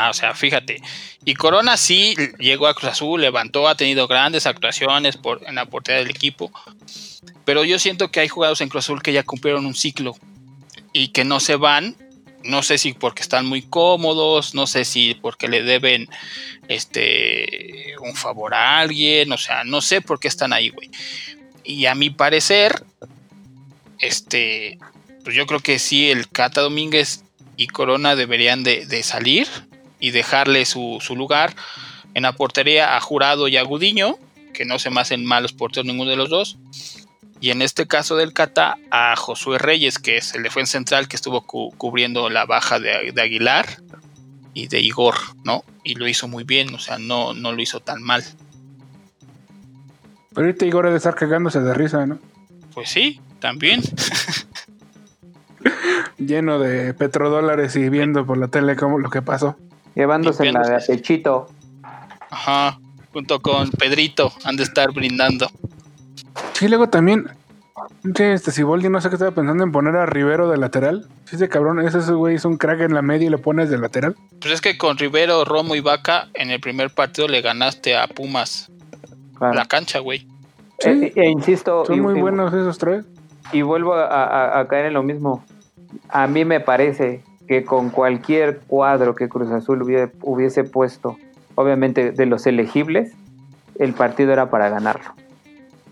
[0.09, 0.81] O sea, fíjate.
[1.25, 5.65] Y Corona sí llegó a Cruz Azul, levantó, ha tenido grandes actuaciones por, en la
[5.65, 6.51] portería del equipo.
[7.45, 10.15] Pero yo siento que hay jugadores en Cruz Azul que ya cumplieron un ciclo
[10.93, 11.95] y que no se van
[12.43, 16.07] no sé si porque están muy cómodos, no sé si porque le deben
[16.67, 20.89] este un favor a alguien, o sea, no sé por qué están ahí, güey.
[21.63, 22.83] Y a mi parecer,
[23.99, 24.79] este,
[25.23, 27.23] pues yo creo que sí, el Cata Domínguez
[27.57, 29.47] y Corona deberían de, salir
[30.01, 31.55] y dejarle su, su, lugar
[32.13, 34.17] en la portería a Jurado y a Gudiño,
[34.53, 36.57] que no se me hacen malos porteros ninguno de los dos
[37.41, 41.15] y en este caso del Cata a Josué Reyes, que es el defensa central que
[41.15, 43.65] estuvo cubriendo la baja de, Aguilar
[44.53, 45.63] y de Igor, ¿no?
[45.83, 48.23] Y lo hizo muy bien, o sea, no, no lo hizo tan mal.
[50.35, 52.19] Pero ahorita Igor debe estar cagándose de risa, ¿no?
[52.75, 53.81] Pues sí, también.
[56.19, 59.57] Lleno de petrodólares y viendo por la tele cómo lo que pasó.
[59.95, 61.47] Llevándose la de pechito.
[62.29, 62.79] Ajá,
[63.11, 65.47] junto con Pedrito, han de estar brindando.
[66.53, 67.27] Sí, luego también.
[68.03, 71.07] Este Siboldi no sé qué estaba pensando en poner a Rivero de lateral.
[71.25, 73.77] Si ese cabrón, ese güey es un crack en la media y le pones de
[73.77, 74.15] lateral.
[74.39, 78.07] Pues es que con Rivero, Romo y Vaca en el primer partido le ganaste a
[78.07, 78.71] Pumas
[79.39, 80.27] la cancha, güey.
[80.85, 81.85] Eh, e insisto.
[81.85, 83.05] Son muy buenos esos tres.
[83.51, 85.43] Y vuelvo a, caer en lo mismo.
[86.09, 89.81] A mí me parece que con cualquier cuadro que Cruz Azul
[90.21, 91.17] hubiese puesto,
[91.55, 93.11] obviamente de los elegibles,
[93.77, 95.03] el partido era para ganarlo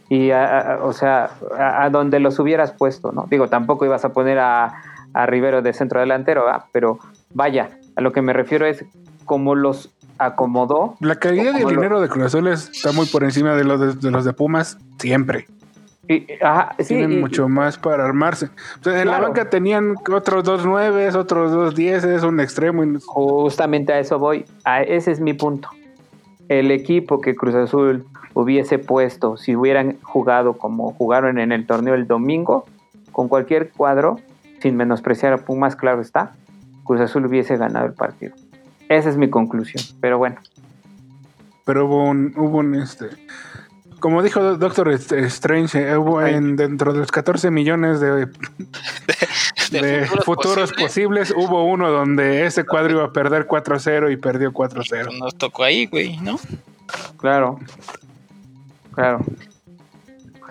[0.07, 3.27] y o sea, a, donde los hubieras puesto, ¿no?
[3.29, 4.81] Digo, tampoco ibas a poner a,
[5.13, 6.97] a Rivero de centro delantero, pero
[7.33, 8.85] vaya, a lo que me refiero es
[9.25, 10.95] como los acomodó.
[11.01, 14.23] La calidad del dinero de Cruz Azul está muy por encima de los de, los
[14.23, 15.47] de Pumas, siempre.
[16.11, 16.25] Y,
[16.87, 18.49] Tienen mucho más para armarse.
[18.83, 22.83] en la banca tenían otros dos nueves, otros dos dieces, un extremo.
[23.05, 24.43] Justamente a eso voy.
[24.65, 25.69] A ese es mi punto.
[26.47, 31.93] El equipo que Cruz Azul hubiese puesto, si hubieran jugado como jugaron en el torneo
[31.93, 32.65] el domingo,
[33.11, 34.19] con cualquier cuadro,
[34.61, 36.31] sin menospreciar a Pumas, claro está,
[36.85, 38.33] Cruz Azul hubiese ganado el partido.
[38.87, 40.37] Esa es mi conclusión, pero bueno.
[41.65, 43.09] Pero hubo un, hubo un este,
[43.99, 48.27] como dijo Doctor Strange, eh, hubo en, dentro de los 14 millones de,
[49.71, 51.33] de, futuros, posibles.
[51.35, 55.19] hubo uno donde ese cuadro iba a perder 4-0 y perdió 4-0.
[55.19, 56.37] Nos tocó ahí, güey, ¿no?
[57.17, 57.59] Claro.
[58.93, 59.19] Claro.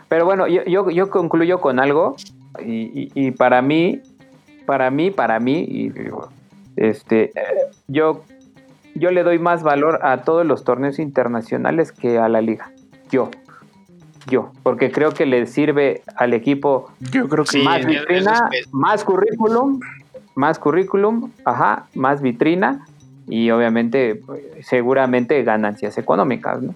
[0.08, 2.16] Pero bueno, yo, yo, concluyo con algo
[2.64, 4.00] y, para mí,
[4.64, 5.92] para mí, para mí, y,
[6.76, 7.32] este,
[7.88, 8.24] yo,
[8.94, 12.72] yo le doy más valor a todos los torneos internacionales que a la liga.
[13.10, 13.30] Yo,
[14.26, 19.80] yo, porque creo que le sirve al equipo yo creo que más vitrina, más currículum,
[20.34, 22.86] más currículum, ajá, más vitrina
[23.26, 24.20] y obviamente
[24.62, 26.74] seguramente ganancias económicas, ¿no?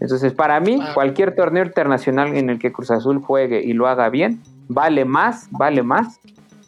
[0.00, 4.08] Entonces, para mí, cualquier torneo internacional en el que Cruz Azul juegue y lo haga
[4.08, 6.18] bien, vale más, vale más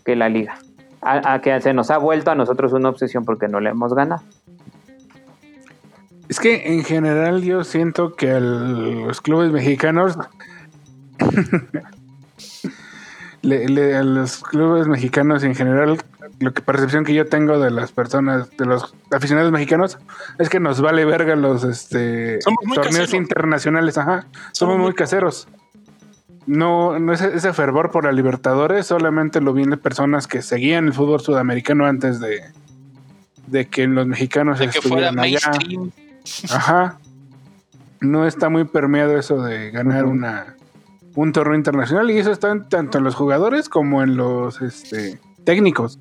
[0.04, 0.58] que la liga.
[1.00, 4.22] A, que se nos ha vuelto a nosotros una obsesión porque no le hemos ganado.
[6.28, 10.16] Es que en general yo siento que los clubes mexicanos,
[13.42, 15.98] a los clubes mexicanos en general
[16.42, 19.98] lo que percepción que yo tengo de las personas, de los aficionados mexicanos,
[20.38, 22.38] es que nos vale verga los este
[22.74, 24.26] torneos internacionales, ajá.
[24.52, 25.48] Somos, muy caseros.
[26.46, 30.92] No, no es ese fervor por la Libertadores, solamente lo vienen personas que seguían el
[30.92, 32.42] fútbol sudamericano antes de,
[33.46, 35.38] de que los mexicanos de estuvieran allá.
[36.50, 36.98] Ajá.
[38.00, 40.56] No está muy permeado eso de ganar una
[41.14, 45.98] un torneo internacional y eso está tanto en los jugadores como en los este, técnicos.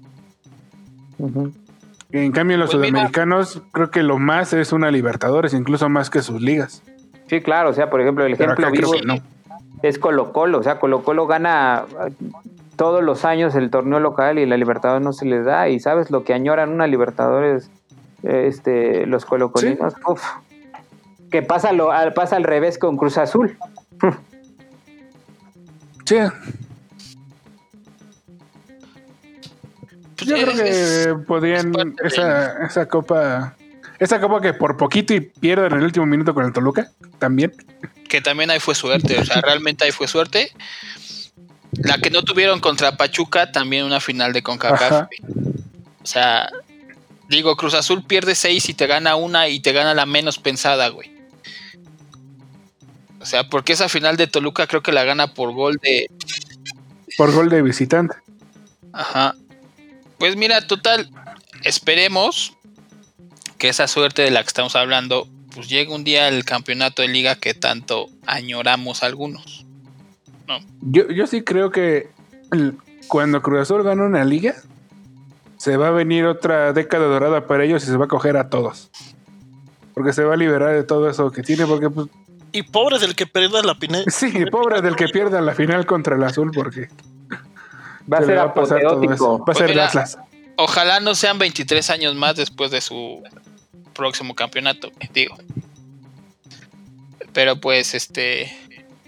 [2.12, 6.10] En cambio, en los pues sudamericanos, creo que lo más es una Libertadores, incluso más
[6.10, 6.82] que sus ligas.
[7.28, 8.94] Sí, claro, o sea, por ejemplo, el ejemplo vivo
[9.82, 11.86] es Colo Colo, o sea, Colo Colo gana
[12.76, 16.12] todos los años el torneo local y la Libertadores no se les da, y sabes
[16.12, 17.70] lo que añoran una Libertadores
[18.24, 19.94] este, los colocolinos,
[21.32, 23.58] que pasa, lo, pasa al revés con Cruz Azul.
[26.04, 26.18] Sí.
[30.26, 31.72] Yo creo que podían
[32.04, 33.56] esa, esa copa,
[33.98, 37.54] esa copa que por poquito y pierden en el último minuto con el Toluca, también.
[38.10, 40.52] Que también ahí fue suerte, o sea, realmente ahí fue suerte.
[41.72, 45.08] La que no tuvieron contra Pachuca, también una final de CONCACAF.
[46.04, 46.50] O sea,
[47.36, 50.90] digo, Cruz Azul pierde seis y te gana una y te gana la menos pensada,
[50.90, 51.12] güey.
[53.20, 56.08] O sea, porque esa final de Toluca creo que la gana por gol de.
[57.18, 58.16] Por gol de visitante.
[58.94, 59.36] Ajá.
[60.18, 61.10] Pues mira, total,
[61.64, 62.58] esperemos
[63.58, 67.08] que esa suerte de la que estamos hablando, pues llegue un día el campeonato de
[67.08, 69.66] liga que tanto añoramos algunos.
[70.48, 70.60] ¿no?
[70.82, 72.10] Yo, yo sí creo que
[73.08, 74.56] cuando Cruz Azul gana una liga,
[75.62, 78.50] se va a venir otra década dorada para ellos y se va a coger a
[78.50, 78.90] todos.
[79.94, 82.08] Porque se va a liberar de todo eso que tiene, porque pues,
[82.52, 84.04] y pobre del que pierda la final.
[84.10, 86.90] Sí, pobre del que pierda la final contra el azul, porque
[88.12, 89.38] va a ser va a pasar todo eso.
[89.46, 90.18] Va a ser pues Atlas.
[90.56, 93.22] Ojalá no sean 23 años más después de su
[93.94, 95.38] próximo campeonato, digo.
[97.34, 98.52] Pero pues este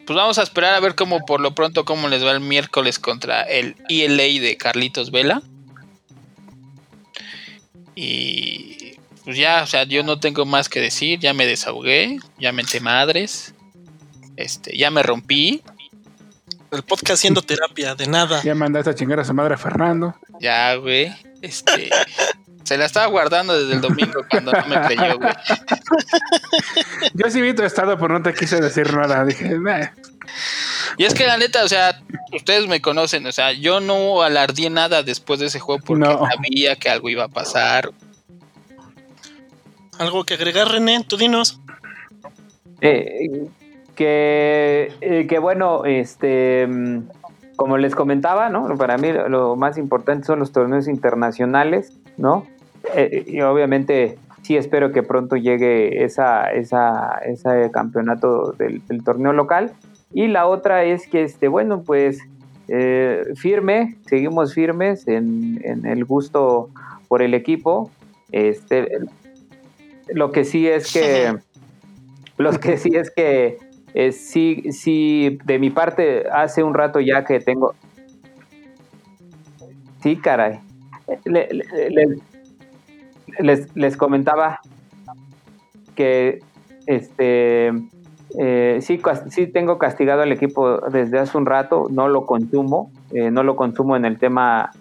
[0.05, 2.99] pues vamos a esperar a ver cómo por lo pronto cómo les va el miércoles
[2.99, 5.41] contra el ELA de Carlitos Vela.
[7.95, 12.51] Y pues ya, o sea, yo no tengo más que decir, ya me desahogué, ya
[12.51, 13.53] menté madres,
[14.35, 15.61] este, ya me rompí.
[16.71, 18.41] El podcast haciendo terapia, de nada.
[18.43, 20.15] Ya mandaste a chingar a su madre Fernando.
[20.39, 21.89] Ya, güey, este...
[22.73, 25.31] Se la estaba guardando desde el domingo cuando no me creyó, güey.
[27.13, 29.23] Yo sí vi tu estado, pero no te quise decir nada.
[29.25, 29.59] Dije,
[30.97, 32.01] Y es que la neta, o sea,
[32.31, 36.75] ustedes me conocen, o sea, yo no alardí nada después de ese juego porque sabía
[36.75, 37.91] que algo iba a pasar.
[39.99, 41.05] ¿Algo que agregar, René?
[41.07, 41.59] Tú dinos.
[42.81, 43.49] Eh,
[43.95, 47.03] que, eh, que bueno, este, mm,
[47.55, 48.75] como les comentaba, ¿no?
[48.77, 52.47] Para mí lo más importante son los torneos internacionales, ¿no?
[52.95, 59.73] Eh, y obviamente sí espero que pronto llegue esa, esa, ese campeonato del, torneo local.
[60.13, 62.19] Y la otra es que, este, bueno, pues
[63.35, 66.69] firme, seguimos firmes en, en, el gusto
[67.07, 67.91] por el equipo.
[68.31, 68.89] Este,
[70.07, 71.35] lo que sí es que,
[72.37, 73.57] lo que sí es que
[73.93, 77.75] eh, sí, sí, de mi parte, hace un rato ya que tengo.
[80.01, 80.59] Sí, caray.
[83.39, 84.59] Les, les, comentaba
[85.95, 86.41] que
[86.87, 87.71] este
[88.39, 93.31] eh, sí, sí tengo castigado al equipo desde hace un rato, no lo consumo, eh,
[93.31, 94.71] no lo consumo en el tema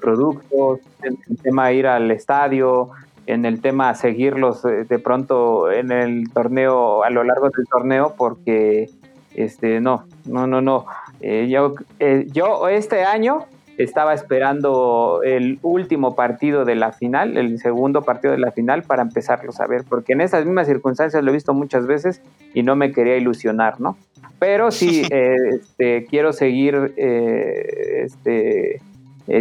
[0.00, 2.92] productos, en el tema ir al estadio,
[3.26, 8.14] en el tema seguirlos eh, de pronto en el torneo, a lo largo del torneo,
[8.16, 8.90] porque
[9.34, 10.86] este no, no, no, no.
[11.20, 13.46] Eh, yo, eh, yo este año
[13.78, 19.02] estaba esperando el último partido de la final, el segundo partido de la final, para
[19.02, 22.22] empezarlos a ver, porque en esas mismas circunstancias lo he visto muchas veces
[22.52, 23.96] y no me quería ilusionar, ¿no?
[24.38, 28.80] Pero sí, este, quiero seguir este,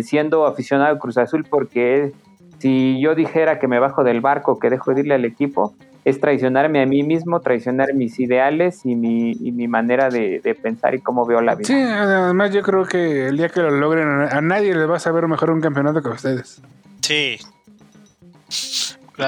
[0.02, 2.12] siendo aficionado al Cruz Azul porque
[2.60, 5.74] si yo dijera que me bajo del barco, que dejo de irle al equipo,
[6.06, 11.02] es traicionarme a mí mismo, traicionar mis ideales y mi, mi manera de, pensar y
[11.02, 11.68] cómo veo la vida.
[11.68, 15.00] Sí, además yo creo que el día que lo logren, a nadie le va a
[15.00, 16.62] saber mejor un campeonato que a ustedes.
[17.02, 17.38] Sí.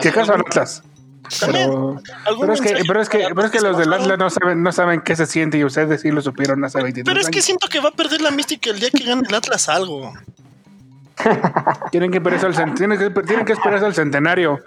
[0.01, 0.83] ¿Qué caso Atlas?
[1.39, 2.01] Pero,
[2.39, 4.71] pero, es que, pero, es que, pero es que los del Atlas no saben, no
[4.71, 7.67] saben qué se siente y ustedes sí lo supieron hace 23 Pero es que siento
[7.67, 10.13] que va a perder la mística el día que gane el Atlas algo.
[11.91, 14.59] Tienen que esperar al, tienen que, tienen que esperar al centenario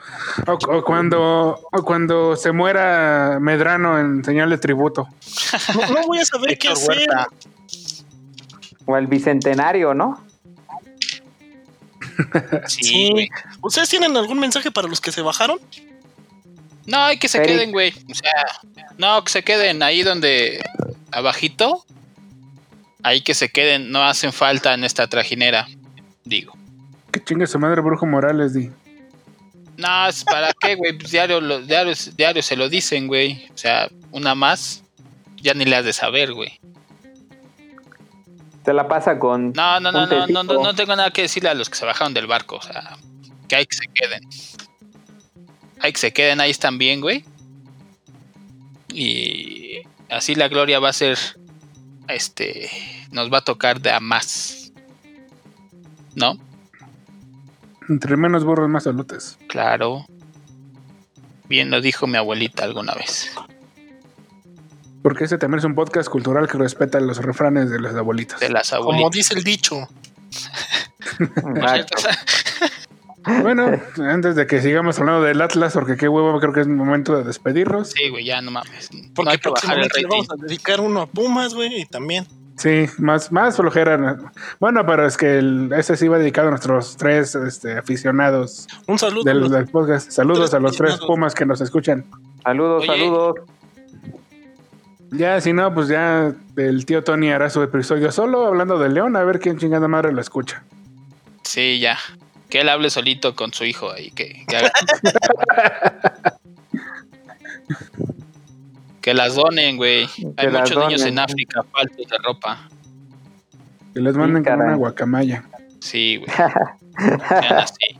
[0.46, 5.08] o, cuando o cuando se muera Medrano en señal de tributo.
[5.90, 7.08] No, voy a saber qué hacer.
[8.86, 10.24] O el bicentenario, ¿no?
[12.66, 13.28] Sí.
[13.62, 15.58] ¿Ustedes tienen algún mensaje para los que se bajaron?
[16.86, 17.50] No, hay que se Eric.
[17.50, 17.92] queden, güey.
[18.10, 18.32] O sea,
[18.96, 20.64] no, que se queden ahí donde.
[21.12, 21.84] Abajito.
[23.02, 23.90] Ahí que se queden.
[23.92, 25.68] No hacen falta en esta trajinera.
[26.28, 26.52] Digo.
[27.10, 28.70] Que chingue su madre Brujo Morales, di.
[29.78, 30.98] No, es para qué, güey.
[30.98, 33.46] Pues diario, lo- diario, diario se lo dicen, güey.
[33.54, 34.84] O sea, una más.
[35.40, 36.60] Ya ni le has de saber, güey.
[38.64, 39.52] Se la pasa con.
[39.52, 41.86] No, no, no, no, no, no, no tengo nada que decirle a los que se
[41.86, 42.56] bajaron del barco.
[42.56, 42.96] O sea,
[43.48, 44.20] que hay que se queden.
[45.80, 47.24] Hay que se queden, ahí están bien, güey.
[48.92, 49.78] Y
[50.10, 51.18] así la gloria va a ser.
[52.08, 52.68] Este.
[53.12, 54.57] Nos va a tocar de a más.
[56.14, 56.36] ¿No?
[57.88, 59.38] Entre menos burros, más salutes.
[59.48, 60.04] Claro.
[61.48, 63.30] Bien lo dijo mi abuelita alguna vez.
[65.02, 68.40] Porque este también es un podcast cultural que respeta los refranes de las abuelitas.
[68.40, 69.10] De las Como abuelitas.
[69.12, 69.88] dice el dicho.
[73.42, 77.14] Bueno, antes de que sigamos hablando del Atlas, porque qué huevo, creo que es momento
[77.16, 77.90] de despedirnos.
[77.90, 78.90] Sí, güey, ya no mames.
[78.94, 80.08] No Porque hay que bajar el próximamente le rating.
[80.08, 82.26] vamos a dedicar uno a Pumas, güey, y también.
[82.58, 84.16] Sí, más, más flojera.
[84.58, 88.98] Bueno, pero es que el, este sí va dedicado a nuestros tres este, aficionados Un
[88.98, 89.22] saludo.
[89.24, 90.10] del, a los- del podcast.
[90.10, 92.04] Saludos a los tres pumas que nos escuchan.
[92.42, 92.98] Saludos, Oye.
[93.00, 93.34] saludos.
[95.12, 99.16] Ya, si no, pues ya el tío Tony hará su episodio solo hablando de León,
[99.16, 100.62] a ver quién chingada madre lo escucha.
[101.44, 101.96] Sí, ya.
[102.50, 104.10] Que él hable solito con su hijo ahí.
[104.10, 104.72] Que, que haga-
[109.08, 110.06] que las donen, güey.
[110.36, 112.68] Hay muchos niños en África faltos de ropa.
[113.94, 114.66] Que les manden con caray.
[114.66, 115.44] una guacamaya.
[115.80, 116.28] Sí, güey.
[117.40, 117.98] Sean así.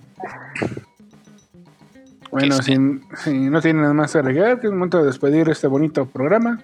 [2.31, 2.77] Bueno, Que si,
[3.25, 6.61] si no tienen nada más que agregar, que es momento de despedir este bonito programa.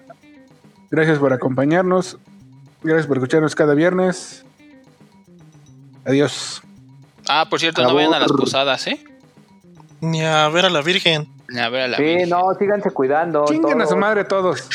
[0.91, 2.19] Gracias por acompañarnos.
[2.83, 4.45] Gracias por escucharnos cada viernes.
[6.05, 6.61] Adiós.
[7.27, 9.03] Ah, por cierto, no vayan a las posadas, ¿eh?
[10.01, 11.34] Ni a ver a la Virgen.
[11.61, 12.29] A ver a la sí, Virgen.
[12.29, 13.45] no, síganse cuidando.
[13.45, 13.83] Chinguen todos.
[13.83, 14.67] a su madre todos.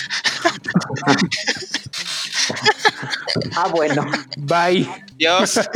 [3.57, 4.07] ah, bueno.
[4.39, 4.89] Bye.
[5.17, 5.59] Dios.